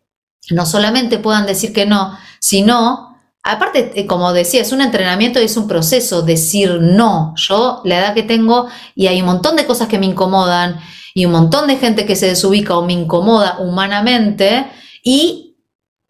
[0.51, 5.45] no solamente puedan decir que no, sino, aparte, eh, como decía, es un entrenamiento y
[5.45, 7.33] es un proceso decir no.
[7.35, 10.79] Yo, la edad que tengo, y hay un montón de cosas que me incomodan,
[11.15, 14.67] y un montón de gente que se desubica o me incomoda humanamente,
[15.01, 15.55] y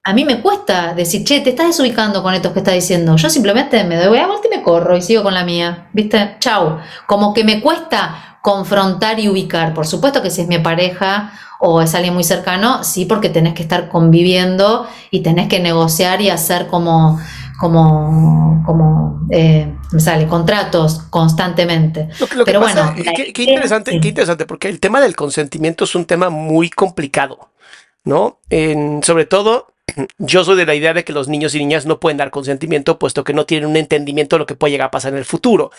[0.04, 3.16] a mí me cuesta decir, che, te estás desubicando con esto que estás diciendo.
[3.16, 5.90] Yo simplemente me doy a vuelta y me corro y sigo con la mía.
[5.94, 6.38] ¿Viste?
[6.40, 6.78] Chau.
[7.08, 9.74] Como que me cuesta confrontar y ubicar.
[9.74, 13.56] Por supuesto que si es mi pareja o es alguien muy cercano, sí, porque tenés
[13.56, 17.20] que estar conviviendo y tenés que negociar y hacer como,
[17.60, 22.10] como, como, eh, me sale, contratos constantemente.
[22.46, 26.70] Pero bueno, qué, interesante, qué interesante, porque el tema del consentimiento es un tema muy
[26.70, 27.50] complicado,
[28.04, 28.40] ¿no?
[28.50, 29.74] En, sobre todo
[30.18, 33.00] yo soy de la idea de que los niños y niñas no pueden dar consentimiento
[33.00, 35.26] puesto que no tienen un entendimiento de lo que puede llegar a pasar en el
[35.26, 35.72] futuro.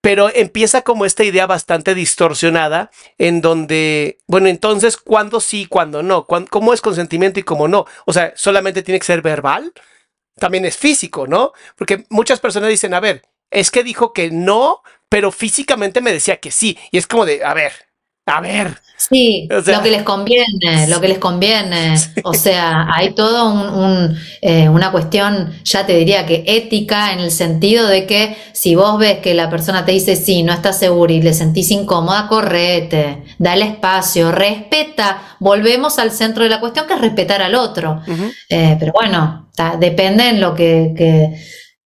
[0.00, 6.26] Pero empieza como esta idea bastante distorsionada en donde, bueno, entonces, ¿cuándo sí, cuándo no?
[6.26, 7.86] ¿Cómo es consentimiento y cómo no?
[8.04, 9.72] O sea, solamente tiene que ser verbal,
[10.38, 11.52] también es físico, ¿no?
[11.76, 16.40] Porque muchas personas dicen, a ver, es que dijo que no, pero físicamente me decía
[16.40, 16.78] que sí.
[16.90, 17.72] Y es como de, a ver,
[18.26, 18.78] a ver.
[18.96, 21.94] Sí, lo que les conviene, lo que les conviene.
[22.24, 27.32] O sea, hay todo un, eh, una cuestión, ya te diría que ética, en el
[27.32, 31.12] sentido de que si vos ves que la persona te dice sí, no estás segura
[31.12, 35.36] y le sentís incómoda, correte, dale espacio, respeta.
[35.40, 38.02] Volvemos al centro de la cuestión que es respetar al otro.
[38.48, 41.34] Eh, pero bueno, depende en lo que,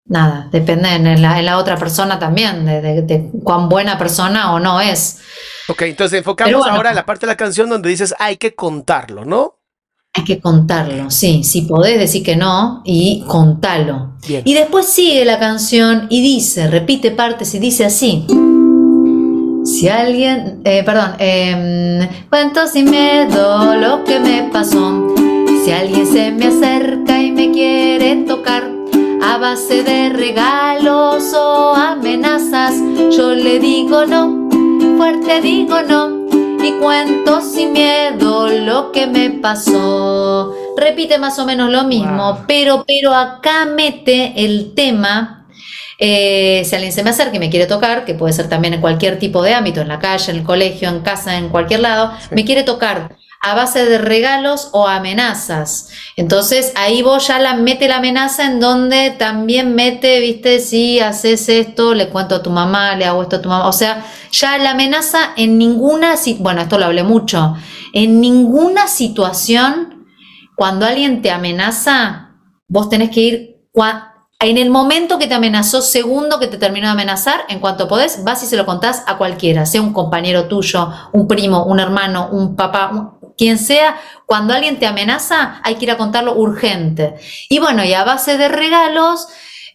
[0.09, 4.81] nada, depende en la, en la, otra persona también, de cuán buena persona o no
[4.81, 5.19] es.
[5.69, 9.25] Ok, entonces enfocamos ahora en la parte de la canción donde dices hay que contarlo,
[9.25, 9.55] ¿no?
[10.13, 11.45] Hay que contarlo, sí.
[11.45, 14.17] Si podés decir que no y contalo.
[14.27, 18.27] Y después sigue la canción y dice, repite partes y dice así.
[19.65, 25.15] Si alguien, eh, perdón, eh, cuento sin miedo lo que me pasó.
[25.65, 28.76] Si alguien se me acerca y me quiere tocar
[29.27, 32.75] a base de regalos o amenazas,
[33.11, 34.47] yo le digo no
[34.97, 36.27] fuerte digo no
[36.65, 40.55] y cuento sin miedo lo que me pasó.
[40.77, 45.47] Repite más o menos lo mismo, pero, pero acá mete el tema.
[45.99, 48.81] Eh, si alguien se me acerca y me quiere tocar, que puede ser también en
[48.81, 52.13] cualquier tipo de ámbito, en la calle, en el colegio, en casa, en cualquier lado,
[52.31, 55.89] me quiere tocar a base de regalos o amenazas.
[56.17, 61.49] Entonces ahí vos ya la mete la amenaza en donde también mete, viste, si haces
[61.49, 63.69] esto, le cuento a tu mamá, le hago esto a tu mamá.
[63.69, 67.55] O sea, ya la amenaza en ninguna, bueno, esto lo hablé mucho,
[67.93, 70.07] en ninguna situación,
[70.57, 72.35] cuando alguien te amenaza,
[72.69, 73.57] vos tenés que ir
[74.39, 78.23] en el momento que te amenazó, segundo que te terminó de amenazar, en cuanto podés,
[78.25, 82.29] vas y se lo contás a cualquiera, sea un compañero tuyo, un primo, un hermano,
[82.31, 87.15] un papá, quien sea, cuando alguien te amenaza, hay que ir a contarlo urgente.
[87.49, 89.29] Y bueno, y a base de regalos,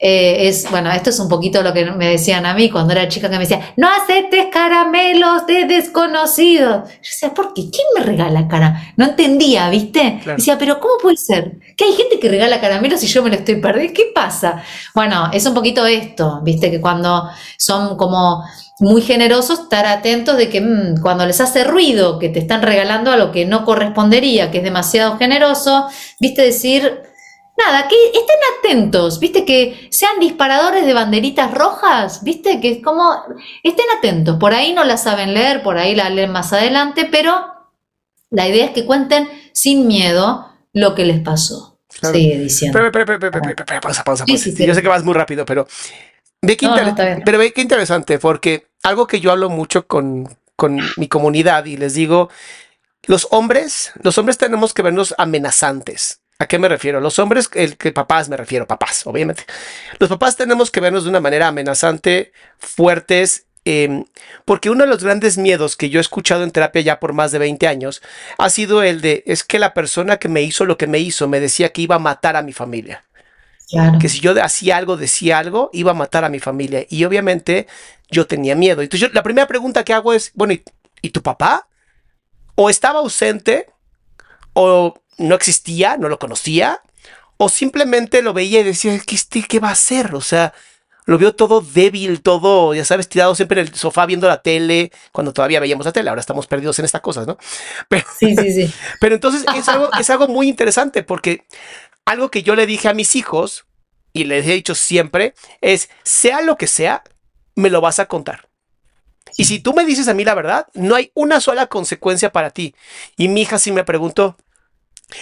[0.04, 3.08] eh, es, bueno, esto es un poquito lo que me decían a mí cuando era
[3.08, 6.90] chica que me decía, no aceptes caramelos de desconocidos.
[6.90, 7.70] Yo decía, ¿por qué?
[7.70, 8.94] ¿Quién me regala cara?
[8.98, 10.20] No entendía, ¿viste?
[10.26, 11.60] Decía, pero ¿cómo puede ser?
[11.78, 13.94] Que hay gente que regala caramelos y yo me lo estoy perdiendo.
[13.94, 14.64] ¿Qué pasa?
[14.96, 16.72] Bueno, es un poquito esto, ¿viste?
[16.72, 18.44] Que cuando son como
[18.80, 23.12] muy generosos, estar atentos de que mm, cuando les hace ruido que te están regalando
[23.12, 25.86] a lo que no correspondería, que es demasiado generoso,
[26.20, 27.11] viste decir,
[27.66, 33.12] nada, que estén atentos, viste que sean disparadores de banderitas rojas, viste que es como,
[33.64, 37.46] estén atentos, por ahí no la saben leer, por ahí la leen más adelante, pero
[38.30, 41.80] la idea es que cuenten sin miedo lo que les pasó.
[41.90, 42.80] Sigue diciendo.
[43.82, 45.68] pausa, pausa, Yo sé que vas muy rápido, pero
[46.42, 46.68] ve que,
[47.26, 51.76] pero ve qué interesante, porque algo que yo hablo mucho con, con mi comunidad y
[51.76, 52.30] les digo,
[53.04, 56.21] los hombres, los hombres tenemos que vernos amenazantes.
[56.42, 57.00] ¿A qué me refiero?
[57.00, 59.44] Los hombres, el que papás me refiero, papás, obviamente.
[60.00, 64.06] Los papás tenemos que vernos de una manera amenazante, fuertes, em,
[64.44, 67.32] porque uno de los grandes miedos que yo he escuchado en terapia ya por más
[67.32, 68.02] de 20 años
[68.40, 71.28] ha sido el de, es que la persona que me hizo lo que me hizo
[71.28, 73.04] me decía que iba a matar a mi familia.
[74.00, 76.88] Que si yo hacía algo, decía algo, iba a matar a mi familia.
[76.90, 77.68] Y obviamente
[78.10, 78.82] yo tenía miedo.
[78.82, 80.56] Entonces la primera pregunta que hago es, bueno,
[81.04, 81.68] ¿y tu papá?
[82.56, 83.68] ¿O estaba ausente?
[84.54, 86.82] ¿O no existía, no lo conocía,
[87.38, 90.16] o simplemente lo veía y decía, ¿qué, este, qué va a hacer?
[90.16, 90.54] O sea,
[91.06, 94.92] lo veo todo débil, todo, ya sabes, tirado siempre en el sofá viendo la tele,
[95.12, 97.38] cuando todavía veíamos la tele, ahora estamos perdidos en estas cosas, ¿no?
[97.90, 98.74] Pero, sí, sí, sí.
[99.00, 101.46] Pero entonces es algo, es algo muy interesante porque
[102.06, 103.66] algo que yo le dije a mis hijos,
[104.14, 107.04] y les he dicho siempre, es, sea lo que sea,
[107.56, 108.50] me lo vas a contar.
[109.38, 112.50] Y si tú me dices a mí la verdad, no hay una sola consecuencia para
[112.50, 112.76] ti.
[113.16, 114.38] Y mi hija sí me preguntó,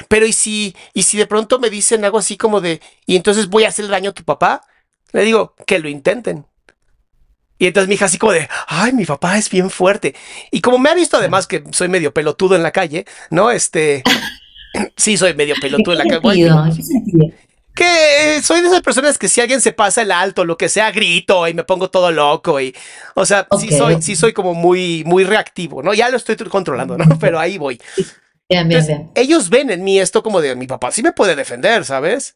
[0.07, 3.47] pero ¿y si, y si de pronto me dicen algo así como de, y entonces
[3.47, 4.61] voy a hacer daño a tu papá?
[5.11, 6.45] Le digo, que lo intenten.
[7.57, 10.15] Y entonces mi hija así como de, ay, mi papá es bien fuerte.
[10.51, 13.51] Y como me ha visto además que soy medio pelotudo en la calle, ¿no?
[13.51, 14.03] Este,
[14.95, 17.33] Sí, soy medio pelotudo en la ¿En qué calle.
[17.75, 20.67] Que eh, soy de esas personas que si alguien se pasa el alto, lo que
[20.67, 22.75] sea, grito y me pongo todo loco y,
[23.15, 25.93] o sea, sí soy, sí soy como muy, muy reactivo, ¿no?
[25.93, 27.17] Ya lo estoy controlando, ¿no?
[27.19, 27.79] Pero ahí voy.
[28.49, 29.11] Bien, bien, Entonces, bien.
[29.15, 32.35] ellos ven en mí esto como de mi papá sí me puede defender, ¿sabes?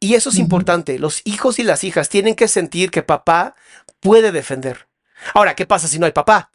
[0.00, 0.98] Y eso es importante.
[0.98, 3.54] Los hijos y las hijas tienen que sentir que papá
[4.00, 4.86] puede defender.
[5.32, 6.50] Ahora, ¿qué pasa si no hay papá?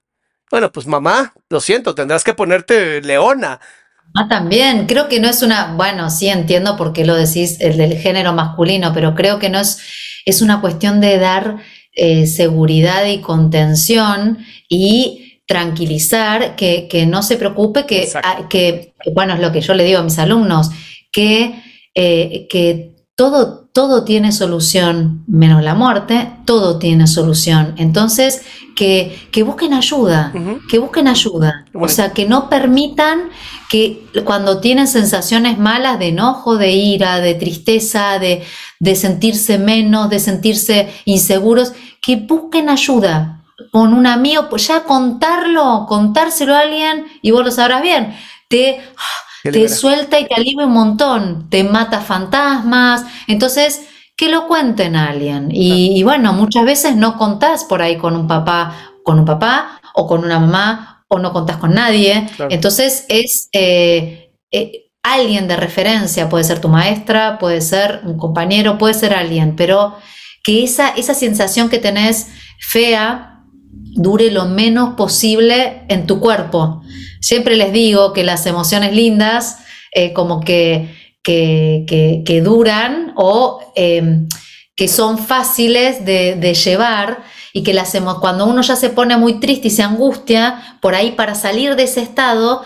[0.51, 3.59] Bueno, pues mamá, lo siento, tendrás que ponerte leona.
[4.15, 7.77] Ah, también, creo que no es una, bueno, sí entiendo por qué lo decís, el
[7.77, 9.79] del género masculino, pero creo que no es,
[10.25, 11.57] es una cuestión de dar
[11.93, 19.33] eh, seguridad y contención y tranquilizar, que, que no se preocupe, que, ah, que, bueno,
[19.33, 20.69] es lo que yo le digo a mis alumnos,
[21.11, 21.59] que,
[21.95, 27.73] eh, que todo, todo tiene solución, menos la muerte, todo tiene solución.
[27.77, 28.43] Entonces,
[28.75, 30.31] que, que busquen ayuda
[30.69, 31.87] que busquen ayuda, Bueno.
[31.87, 33.29] o sea, que no permitan
[33.71, 38.43] que cuando tienen sensaciones malas de enojo, de ira, de tristeza, de,
[38.79, 41.73] de sentirse menos, de sentirse inseguros,
[42.03, 43.38] que busquen ayuda
[43.71, 48.15] con un amigo, pues ya contarlo, contárselo a alguien, y vos lo sabrás bien,
[48.47, 48.81] te,
[49.43, 53.87] Qué te suelta y te alivia un montón, te mata fantasmas, entonces
[54.17, 55.49] que lo cuenten a alguien.
[55.49, 59.79] Y, y bueno, muchas veces no contás por ahí con un papá, con un papá
[59.93, 62.27] o con una mamá o no contás con nadie.
[62.35, 62.53] Claro.
[62.53, 68.77] Entonces es eh, eh, alguien de referencia, puede ser tu maestra, puede ser un compañero,
[68.77, 69.95] puede ser alguien, pero
[70.43, 72.27] que esa, esa sensación que tenés
[72.59, 73.38] fea
[73.71, 76.81] dure lo menos posible en tu cuerpo.
[77.21, 79.57] Siempre les digo que las emociones lindas
[79.91, 84.25] eh, como que, que, que- duran o eh,
[84.75, 89.67] que son fáciles de, llevar y que las cuando uno ya se pone muy triste
[89.67, 92.63] y se angustia, por ahí para salir de ese estado,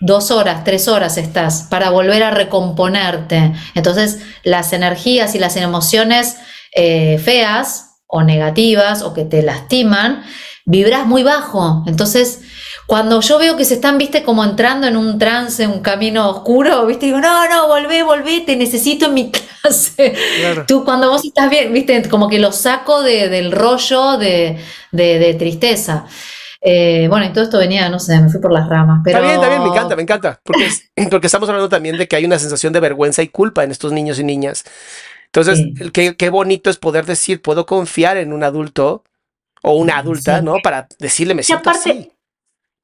[0.00, 3.52] dos horas, tres horas estás para volver a recomponerte.
[3.74, 6.36] Entonces, las energías y las emociones
[6.74, 10.22] eh, feas o negativas o que te lastiman,
[10.64, 11.84] vibras muy bajo.
[11.86, 12.40] Entonces,
[12.86, 16.86] cuando yo veo que se están, viste, como entrando en un trance, un camino oscuro,
[16.86, 19.30] viste, digo, no, no, volvé, volvé, te necesito en mi
[19.62, 20.14] clase.
[20.40, 20.64] Claro.
[20.66, 24.58] Tú cuando vos estás bien, viste, como que lo saco de- del rollo de,
[24.92, 26.04] de- de tristeza.
[26.62, 29.16] Eh, bueno, y todo esto venía, no sé, me fui por las ramas, pero...
[29.16, 30.40] Está bien, está bien, me encanta, me encanta.
[30.44, 33.64] Porque, es- porque estamos hablando también de que hay una sensación de vergüenza y culpa
[33.64, 34.64] en estos niños y niñas.
[35.32, 35.90] Entonces, Sí.
[35.92, 39.04] qué, qué bonito es poder decir, puedo confiar en un adulto
[39.62, 40.44] o una adulta, Sí.
[40.44, 40.56] ¿no?
[40.62, 42.12] Para decirle, me Y siento aparte, así.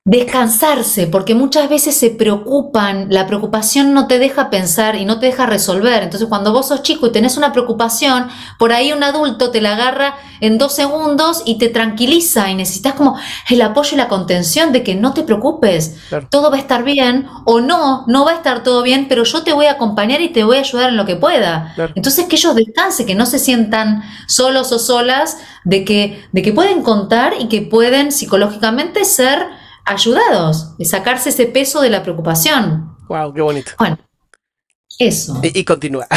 [0.09, 5.27] Descansarse, porque muchas veces se preocupan, la preocupación no te deja pensar y no te
[5.27, 6.05] deja resolver.
[6.05, 9.75] Entonces, cuando vos sos chico y tenés una preocupación, por ahí un adulto te la
[9.75, 13.19] agarra en dos segundos y te tranquiliza y necesitas como
[13.51, 16.29] el apoyo y la contención de que no te preocupes, Claro.
[16.31, 19.43] todo va a estar bien o no, no va a estar todo bien, pero yo
[19.43, 21.73] te voy a acompañar y te voy a ayudar en lo que pueda.
[21.75, 21.93] Claro.
[21.97, 26.53] Entonces, que ellos descansen, que no se sientan solos o solas, de que, de que
[26.53, 32.97] pueden contar y que pueden psicológicamente ser ayudados y sacarse ese peso de la preocupación.
[33.09, 33.71] Wow, qué bonito.
[33.79, 33.99] Bueno,
[34.99, 35.41] eso.
[35.43, 36.07] Y, y continúa.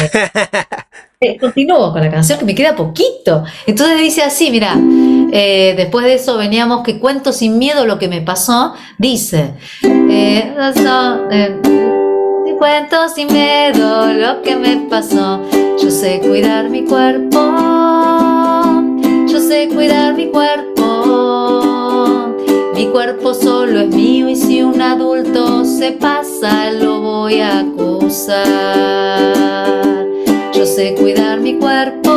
[1.21, 3.43] Eh, continúo con la canción que me queda poquito.
[3.67, 4.77] Entonces dice así, mira,
[5.33, 8.73] eh, después de eso veníamos que cuento sin miedo lo que me pasó.
[8.97, 11.59] Dice, eh, eso, eh,
[12.57, 15.41] cuento sin miedo lo que me pasó.
[15.81, 17.37] Yo sé cuidar mi cuerpo,
[19.29, 20.78] yo sé cuidar mi cuerpo.
[22.79, 28.47] Mi cuerpo solo es mío y si un adulto se pasa lo voy a acusar.
[30.53, 32.09] Yo sé cuidar mi cuerpo,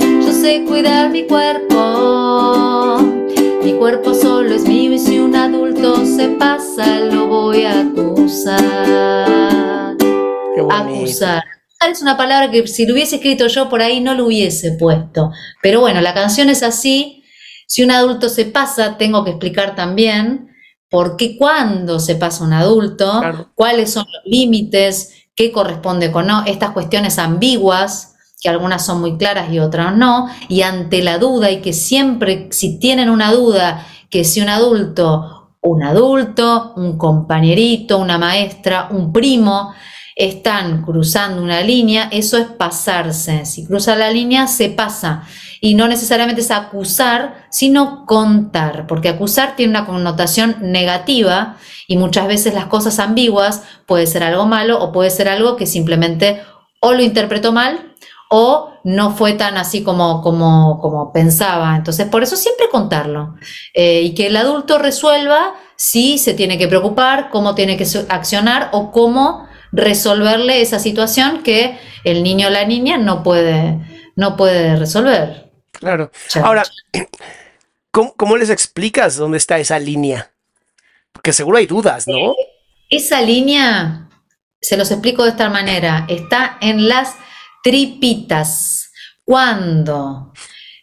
[0.00, 2.96] yo sé cuidar mi cuerpo.
[3.62, 8.56] Mi cuerpo solo es mío y si un adulto se pasa lo voy a acusar.
[9.98, 10.62] Qué.
[10.70, 11.44] Acusar
[11.86, 15.30] Es una palabra que si lo hubiese escrito yo por ahí no lo hubiese puesto.
[15.60, 17.20] Pero bueno, la canción es así.
[17.66, 20.50] Si un adulto se pasa, tengo que explicar también
[20.88, 23.48] por qué cuando se pasa un adulto, Claro.
[23.54, 29.16] cuáles son los límites, qué corresponde con no, estas cuestiones ambiguas, que algunas son muy
[29.16, 33.86] claras y otras no, y ante la duda, y que siempre, si tienen una duda,
[34.10, 39.72] que si un adulto, un adulto, un compañerito, una maestra, un primo,
[40.14, 43.44] están cruzando una línea, eso es pasarse.
[43.46, 45.24] Si cruza la línea, se pasa.
[45.64, 51.56] Y no necesariamente es acusar, sino contar, porque acusar tiene una connotación negativa
[51.88, 55.64] y muchas veces las cosas ambiguas puede ser algo malo o puede ser algo que
[55.64, 56.42] simplemente
[56.80, 57.94] o lo interpretó mal
[58.28, 61.74] o no fue tan así como, como, como pensaba.
[61.76, 63.36] Entonces, por eso siempre contarlo.
[63.72, 68.68] Eh, y que el adulto resuelva si se tiene que preocupar, cómo tiene que accionar
[68.72, 73.80] o cómo resolverle esa situación que el niño o la niña no puede,
[74.14, 75.43] no puede resolver.
[75.78, 76.10] Claro.
[76.42, 76.62] Ahora,
[77.90, 80.32] ¿cómo, les explicas dónde está esa línea?
[81.12, 82.32] Porque seguro hay dudas, ¿no?
[82.32, 82.36] Eh,
[82.90, 84.08] esa línea,
[84.60, 87.14] se los explico de esta manera, está en las
[87.62, 88.90] tripitas.
[89.24, 90.32] Cuando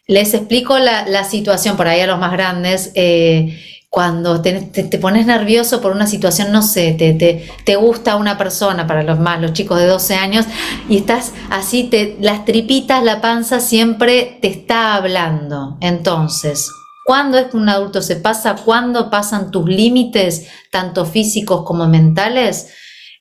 [0.06, 4.54] les explico la, situación, por ahí a los más grandes, eh, cuando te,
[5.02, 9.38] pones nervioso por una situación, no sé, te, te, gusta una persona, para los más,
[9.38, 10.46] los chicos de 12 años,
[10.88, 15.76] y estás así, te, las tripitas, la panza siempre te está hablando.
[15.82, 16.70] Entonces,
[17.04, 18.56] ¿cuándo es que un adulto se pasa?
[18.56, 22.72] ¿Cuándo pasan tus límites, tanto físicos como mentales?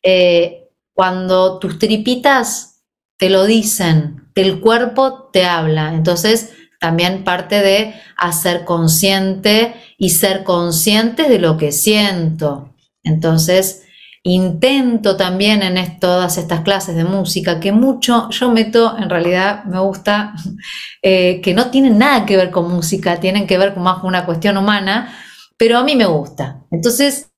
[0.02, 2.86] Eh, cuando tus tripitas
[3.18, 5.94] te lo dicen, el cuerpo te habla.
[5.94, 12.74] Entonces, también parte de hacer consciente y ser consciente de lo que siento.
[13.04, 13.84] Entonces,
[14.24, 19.80] intento también en todas estas clases de música, que mucho yo meto, en realidad me
[19.80, 20.34] gusta,
[21.04, 24.08] eh, que no tienen nada que ver con música, tienen que ver con más con
[24.08, 25.16] una cuestión humana,
[25.56, 26.64] pero a mí me gusta.
[26.72, 27.30] Entonces,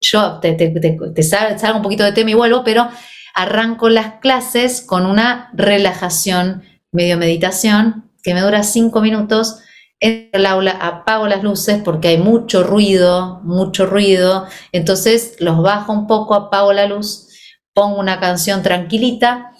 [0.00, 2.88] yo te, te salgo un poquito de tema y vuelvo, pero
[3.34, 9.58] arranco las clases con una relajación, medio meditación, que me dura cinco minutos,
[10.00, 15.92] en el aula apago las luces porque hay mucho ruido, mucho ruido, entonces los bajo
[15.92, 17.28] un poco, apago la luz,
[17.74, 19.52] pongo una canción tranquilita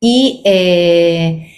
[0.00, 1.52] y eh,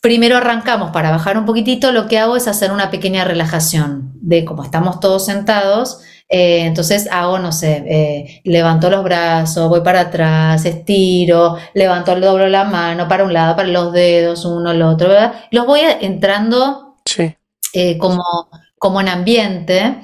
[0.00, 0.90] primero arrancamos.
[0.90, 5.00] Para bajar un poquitito, lo que hago es hacer una pequeña relajación de como estamos
[5.00, 11.56] todos sentados, eh, entonces hago, no sé, eh, levanto los brazos, voy para atrás, estiro,
[11.74, 15.34] levanto, doblo la mano para un lado, para los dedos, uno, el otro, ¿verdad?
[15.50, 16.96] Los voy entrando
[17.72, 18.22] eh, como,
[18.78, 19.96] como en ambiente.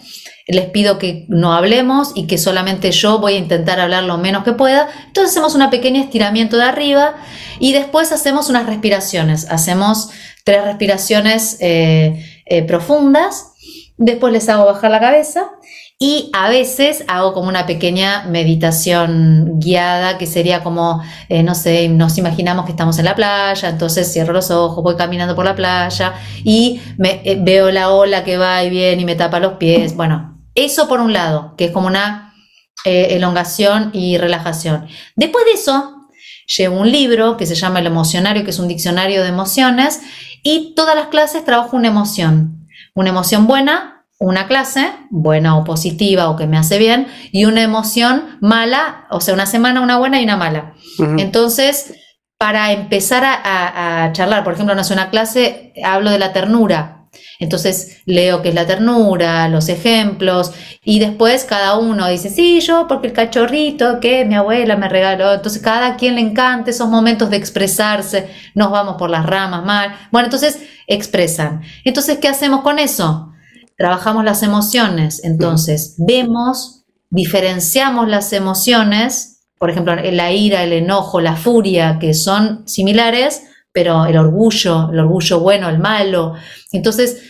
[0.49, 4.45] Les pido que no hablemos y que solamente yo voy a intentar hablar lo menos
[4.45, 4.89] que pueda.
[5.07, 7.17] Entonces hacemos un pequeño estiramiento de arriba
[7.59, 9.51] y después hacemos unas respiraciones.
[9.51, 10.11] Hacemos
[10.45, 11.59] tres respiraciones
[12.69, 13.55] profundas.
[13.97, 15.51] Después les hago bajar la cabeza
[15.99, 21.89] y a veces hago como una pequeña meditación guiada, que sería como, eh, no sé,
[21.89, 25.55] nos imaginamos que estamos en la playa, entonces cierro los ojos, voy caminando por la
[25.55, 26.13] playa
[26.45, 29.97] y eh, veo la ola que va y viene y me tapa los pies.
[29.97, 32.35] Bueno, eso por un lado, que es como una
[32.85, 34.87] eh, elongación y relajación.
[35.15, 36.09] Después de eso,
[36.47, 40.01] llevo un libro que se llama El Emocionario, que es un diccionario de emociones,
[40.43, 42.69] y todas las clases trabajo una emoción.
[42.95, 47.63] Una emoción buena, una clase, buena o positiva o que me hace bien, y una
[47.63, 50.75] emoción mala, o sea, una semana una buena y una mala.
[51.19, 51.95] Entonces,
[52.39, 56.93] para empezar a, charlar, por ejemplo, no es una clase, hablo de la ternura.
[57.39, 60.53] Entonces leo qué es la ternura, los ejemplos,
[60.85, 65.33] y después cada uno dice, sí, yo porque el cachorrito que mi abuela me regaló.
[65.33, 69.97] Entonces cada quien le encanta esos momentos de expresarse, nos vamos por las ramas mal.
[70.11, 71.63] Bueno, entonces expresan.
[71.85, 73.33] Entonces, ¿qué hacemos con eso?
[73.77, 81.37] Trabajamos las emociones, entonces vemos, diferenciamos las emociones, por ejemplo, la ira, el enojo, la
[81.37, 86.35] furia, que son similares, pero el orgullo, el orgullo bueno, el malo.
[86.73, 87.23] Entonces,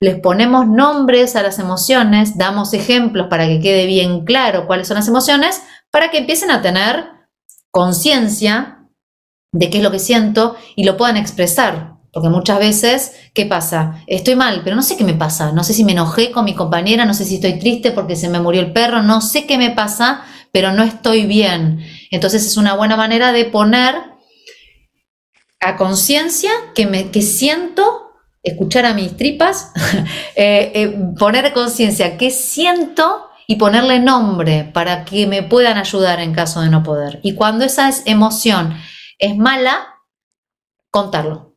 [0.00, 4.96] les ponemos nombres a las emociones, damos ejemplos para que quede bien claro cuáles son
[4.96, 7.06] las emociones, para que empiecen a tener
[7.70, 8.86] conciencia
[9.52, 11.97] de qué es lo que siento y lo puedan expresar.
[12.12, 14.02] Porque muchas veces, ¿qué pasa?
[14.06, 15.52] Estoy mal, pero no sé qué me pasa.
[15.52, 18.28] No sé si me enojé con mi compañera, no sé si estoy triste porque se
[18.28, 21.84] me murió el perro, no sé qué me pasa, pero no estoy bien.
[22.10, 23.94] Entonces es una buena manera de poner
[25.60, 29.72] a conciencia que, me, que siento, escuchar a mis tripas,
[30.34, 36.32] eh, eh, poner conciencia que siento y ponerle nombre para que me puedan ayudar en
[36.32, 37.20] caso de no poder.
[37.22, 38.76] Y cuando esa emoción
[39.18, 39.94] es mala,
[40.90, 41.48] contarlo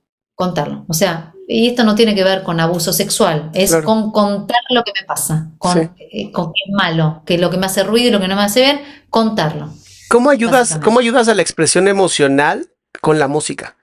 [0.41, 0.85] contarlo.
[0.87, 4.83] O sea, y esto no tiene que ver con abuso sexual, es con contar lo
[4.83, 8.07] que me pasa, con, eh, con qué es malo, que lo que me hace ruido
[8.07, 8.81] y lo que no me hace bien,
[9.11, 9.69] contarlo.
[10.09, 12.69] ¿Cómo ayudas, ¿cómo ayudas a la expresión emocional
[13.01, 13.75] con la música?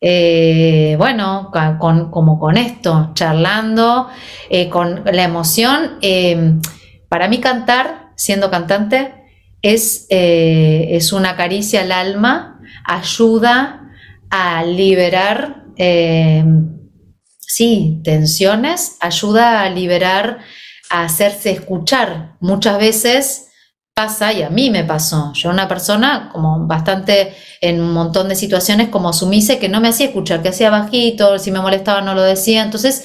[0.00, 4.08] Eh, bueno, con, como con esto, charlando,
[4.48, 5.98] eh, con la emoción.
[7.10, 9.12] para mí cantar, siendo cantante,
[9.60, 13.81] es, es una caricia al alma, ayuda
[14.32, 16.42] a liberar, eh,
[17.38, 20.38] sí, tensiones, ayuda a liberar,
[20.88, 22.36] a hacerse escuchar.
[22.40, 23.48] Muchas veces
[23.92, 28.34] pasa, y a mí me pasó, yo una persona como bastante en un montón de
[28.34, 32.14] situaciones como sumise que no me hacía escuchar, que hacía bajito, si me molestaba no
[32.14, 32.62] lo decía.
[32.62, 33.04] Entonces,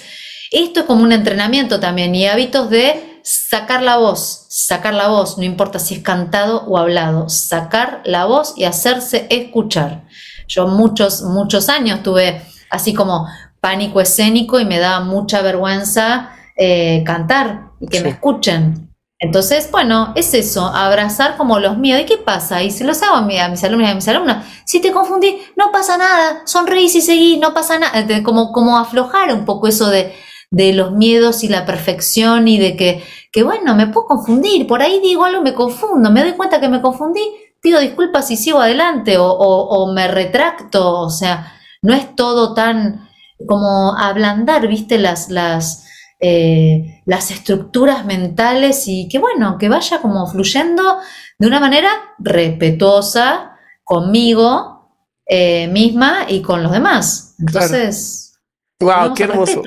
[0.50, 5.38] esto es como un entrenamiento también y hábitos de sacar la voz, sacar la voz,
[5.38, 10.06] no importa si es cantado o hablado, sacar la voz y hacerse escuchar.
[10.48, 13.28] Yo muchos, muchos años tuve así como
[13.60, 18.88] pánico escénico y me daba mucha vergüenza eh, cantar y que me escuchen.
[19.20, 22.04] Entonces, bueno, es eso, abrazar como los miedos.
[22.04, 22.62] ¿Y qué pasa?
[22.62, 25.72] Y si los hago a, mis alumnos y a mis alumnas, si te confundí, no
[25.72, 28.06] pasa nada, sonreís y seguís, no pasa nada.
[28.24, 30.14] Como, como aflojar un poco eso de,
[30.52, 34.82] de los miedos y la perfección y de que, que, bueno, me puedo confundir, por
[34.82, 37.22] ahí digo algo, me confundo, me doy cuenta que me confundí,
[37.62, 43.08] pido disculpas y sigo adelante o, o me retracto, o sea, no es todo tan
[43.46, 45.86] como ablandar, viste, las, las,
[46.20, 51.00] eh, las estructuras mentales y que bueno, que vaya como fluyendo
[51.38, 54.92] de una manera respetuosa conmigo
[55.28, 57.36] eh, misma y con los demás.
[57.40, 58.40] Entonces...
[58.80, 59.64] Wow, qué hermoso.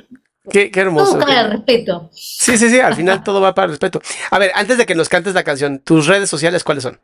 [0.50, 1.12] Qué, hermoso.
[1.12, 2.10] Todo para el respeto.
[2.12, 4.00] Sí, sí, sí, al final todo va para el respeto.
[4.30, 6.98] A ver, antes de que nos cantes la canción, ¿tus redes sociales cuáles son?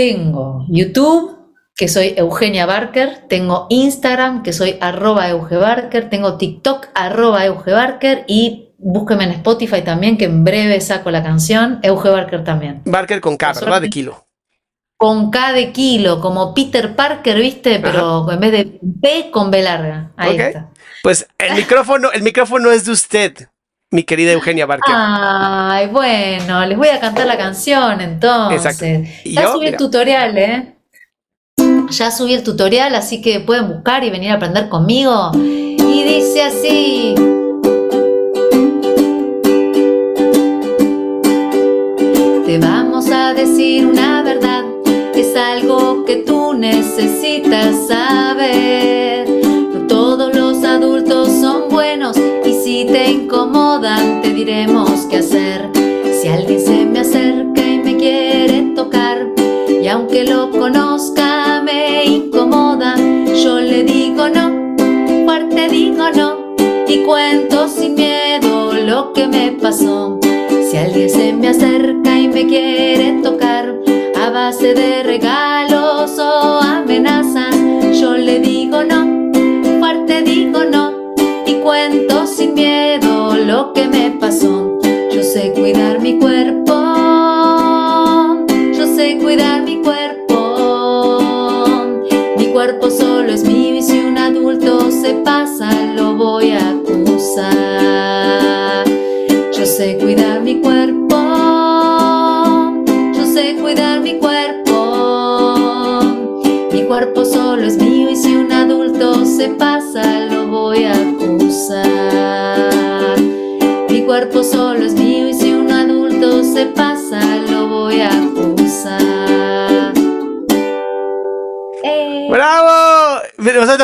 [0.00, 6.86] Tengo YouTube, que soy Eugenia Barker, tengo Instagram, que soy arroba Euge Barker, tengo TikTok,
[6.94, 12.08] arroba Euge Barker, y búsqueme en Spotify también, que en breve saco la canción, Euge
[12.08, 12.80] Barker también.
[12.86, 13.82] Barker con K, ¿verdad?
[13.82, 14.26] De kilo.
[14.96, 17.78] Con K de kilo, como Peter Parker, ¿viste?
[17.78, 20.12] Pero en vez de B con B larga.
[20.16, 20.70] Ahí está.
[21.02, 23.48] Pues el micrófono, el micrófono es de usted,
[23.90, 24.94] mi querida Eugenia Barker.
[24.96, 28.64] Ay, bueno, les voy a cantar la canción entonces.
[28.64, 28.86] Exacto.
[29.24, 30.76] Ya subí el tutorial, ¿eh?
[31.90, 35.32] Ya subí el tutorial, así que pueden buscar y venir a aprender conmigo.
[35.34, 37.14] Y dice así.
[42.46, 44.64] Te vamos a decir una verdad,
[45.14, 48.99] es algo que tú necesitas saber.
[54.00, 55.68] Incomodan te diremos qué hacer.
[56.20, 59.26] Si alguien se me acerca y me quiere tocar,
[59.68, 61.62] y aunque lo conozca,
[62.04, 62.96] incomoda,
[63.42, 64.74] yo le digo no,
[65.24, 66.54] fuerte digo no,
[66.88, 70.18] y cuento sin miedo lo que me pasó.
[70.70, 73.74] Si alguien se me acerca y me quiere tocar,
[74.16, 75.02] a base de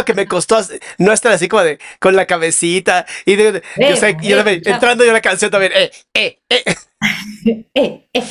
[0.06, 0.58] que me costó
[0.96, 5.72] no estar así como de con la cabecita y de, entrando yo la canción también.
[5.74, 6.64] Eh, eh, eh.
[7.74, 8.22] eh, eh.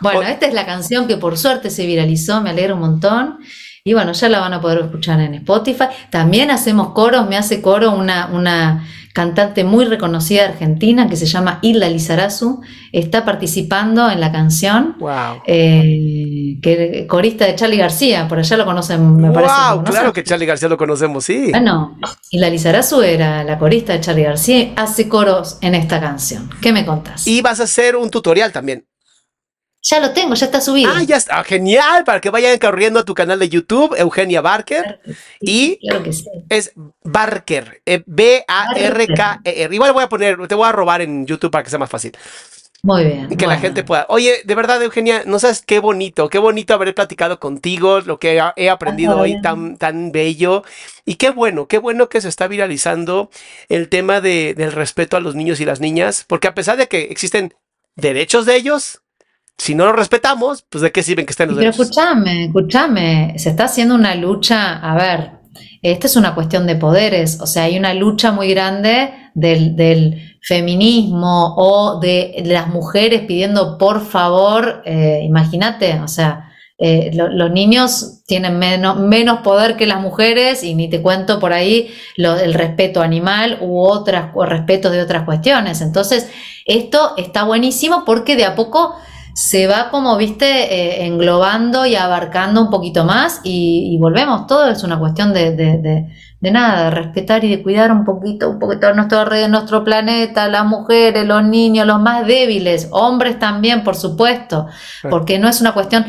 [0.00, 3.38] Bueno, esta es la canción que por suerte se viralizó, me alegra un montón.
[3.86, 5.84] Y bueno, ya la van a poder escuchar en Spotify.
[6.10, 11.60] También hacemos coros, me hace coro una, una cantante muy reconocida argentina que se llama
[11.62, 14.96] Isla Lizarazu, está participando en la canción.
[14.98, 15.40] Wow.
[15.46, 19.54] Eh, que, corista de Charlie García, por allá lo conocen, me parece.
[19.70, 21.52] Wow, claro que Charlie García lo conocemos, sí.
[21.52, 21.96] Bueno,
[22.32, 26.50] Isla Lizarazu era la corista de Charlie García, hace coros en esta canción.
[26.60, 27.24] ¿Qué me contás?
[27.28, 28.84] Y vas a hacer un tutorial también.
[29.84, 30.90] Ya lo tengo, ya está subido.
[30.94, 34.98] Ah, ya está, genial, para que vayan corriendo a tu canal de YouTube, Eugenia Barker.
[35.42, 35.78] y
[36.48, 36.72] es
[37.02, 39.74] Barker, eh, B-A-R-K-E-R.
[39.74, 42.12] Igual voy a poner, te voy a robar en YouTube para que sea más fácil.
[42.82, 43.28] Muy bien.
[43.30, 44.06] Y que la gente pueda.
[44.08, 48.40] Oye, de verdad, Eugenia, no sabes qué bonito, qué bonito haber platicado contigo, lo que
[48.56, 50.64] he aprendido hoy tan, tan bello.
[51.04, 53.30] Y qué bueno, qué bueno que se está viralizando
[53.68, 56.88] el tema de, del respeto a los niños y las niñas, porque a pesar de
[56.88, 57.54] que existen
[57.96, 59.00] derechos de ellos,
[59.58, 63.50] si no lo respetamos, pues de qué sirven que estén los Pero escúchame, escúchame, se
[63.50, 65.30] está haciendo una lucha, a ver,
[65.82, 71.54] esta es una cuestión de poderes, o sea, hay una lucha muy grande del, feminismo
[71.56, 78.58] o de las mujeres pidiendo por favor, eh, imagínate, o sea, eh, los niños tienen
[78.58, 83.58] menos, menos poder que las mujeres y ni te cuento por ahí el respeto animal
[83.60, 85.80] u otras o respetos de otras cuestiones.
[85.80, 86.30] Entonces,
[86.66, 88.96] esto está buenísimo porque de a poco
[89.34, 94.84] se va como, viste, eh, englobando y abarcando un poquito más y, volvemos, todo es
[94.84, 99.24] una cuestión de, de, nada, de respetar y de cuidar un poquito, un poquito nuestro,
[99.48, 104.68] nuestro planeta, las mujeres, los niños, los más débiles, hombres también, por supuesto,
[105.10, 106.06] porque no es una cuestión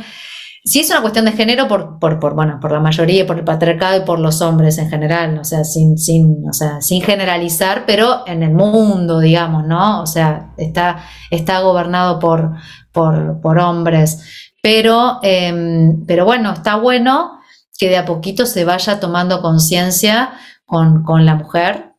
[0.66, 3.45] sí es una cuestión de género por, por, por, bueno, por la mayoría, por el
[3.45, 7.86] patriarcado y por los hombres en general, o sea, sin, sin, o sea, sin generalizar,
[7.86, 10.01] pero en el mundo, digamos, ¿no?
[10.01, 12.55] O sea, está, está gobernado por,
[12.91, 14.51] por, por hombres.
[14.61, 17.39] Pero, em, pero bueno, está bueno
[17.78, 20.34] que de a poquito se vaya tomando conciencia
[20.66, 21.91] con, con, la mujer,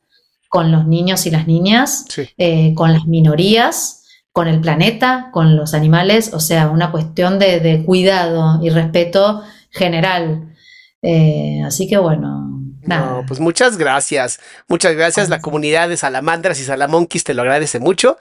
[0.49, 2.07] con los niños y las niñas,
[2.37, 4.06] eh, con las minorías,
[4.37, 10.55] con el planeta, con los animales, o sea, una cuestión de, cuidado y respeto general.
[11.01, 12.61] Eh, así que bueno.
[12.83, 13.25] Nada.
[13.27, 14.39] pues muchas gracias.
[14.69, 15.31] Muchas gracias.
[15.31, 18.19] La comunidad de Salamandras y Salamonquis te lo agradece mucho.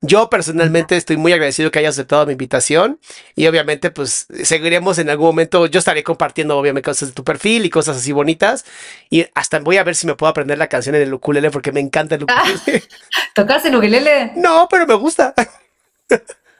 [0.00, 3.00] Yo personalmente estoy muy agradecido que hayas aceptado mi invitación
[3.34, 7.64] y obviamente pues seguiremos en algún momento, yo estaré compartiendo obviamente cosas de tu perfil
[7.64, 8.64] y cosas así bonitas
[9.10, 11.72] y hasta voy a ver si me puedo aprender la canción en el ukulele porque
[11.72, 12.84] me encanta el ukulele.
[13.34, 14.32] ¿Tocas el ukulele?
[14.36, 15.34] No, pero me gusta.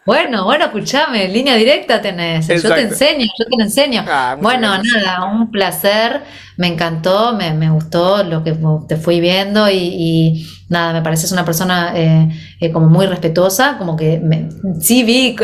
[0.05, 2.49] Bueno, bueno, escúchame, línea directa tenés.
[2.49, 4.05] Yo te enseño, yo te enseño.
[4.09, 6.23] Ah, bueno, nada, un placer.
[6.59, 8.55] Me encantó, me, me, gustó lo que
[8.87, 12.29] te fui viendo y nada, me pareces una persona eh,
[12.61, 14.21] eh, como muy respetuosa, como que
[14.81, 15.35] sí vi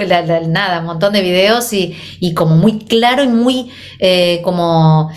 [0.49, 5.11] nada, un montón de videos y, y como muy claro y muy eh, como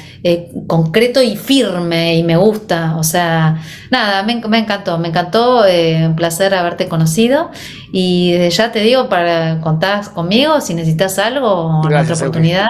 [0.68, 6.16] concreto y firme y me gusta, o sea, nada, me, me encantó, me encantó, un
[6.16, 7.52] placer haberte conocido
[7.93, 12.68] y ya te digo, para contar conmigo si necesitas algo, otra oportunidad.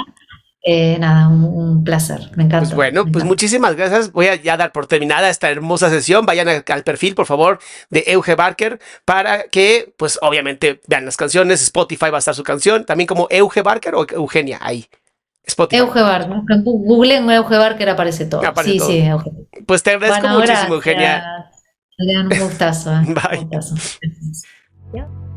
[0.63, 2.65] Eh, nada, un, placer, me encanta.
[2.65, 4.11] Pues bueno, pues muchísimas gracias.
[4.11, 6.25] Voy a ya dar por terminada esta hermosa sesión.
[6.25, 11.61] Vayan al perfil, por favor, de Euge Barker para que, pues obviamente, vean las canciones.
[11.61, 14.87] Spotify va a estar su canción, también como Euge Barker o Eugenia, ahí.
[15.45, 15.77] Spotify.
[15.79, 18.41] Euge Barker, Google en Euge Barker aparece todo.
[18.63, 19.31] sí, sí, Euge.
[19.65, 21.49] Pues te agradezco muchísimo, Eugenia.
[21.97, 22.93] Un gustazo.
[22.93, 23.05] Eh.
[23.07, 23.39] Bye.
[23.39, 23.75] Un gustazo.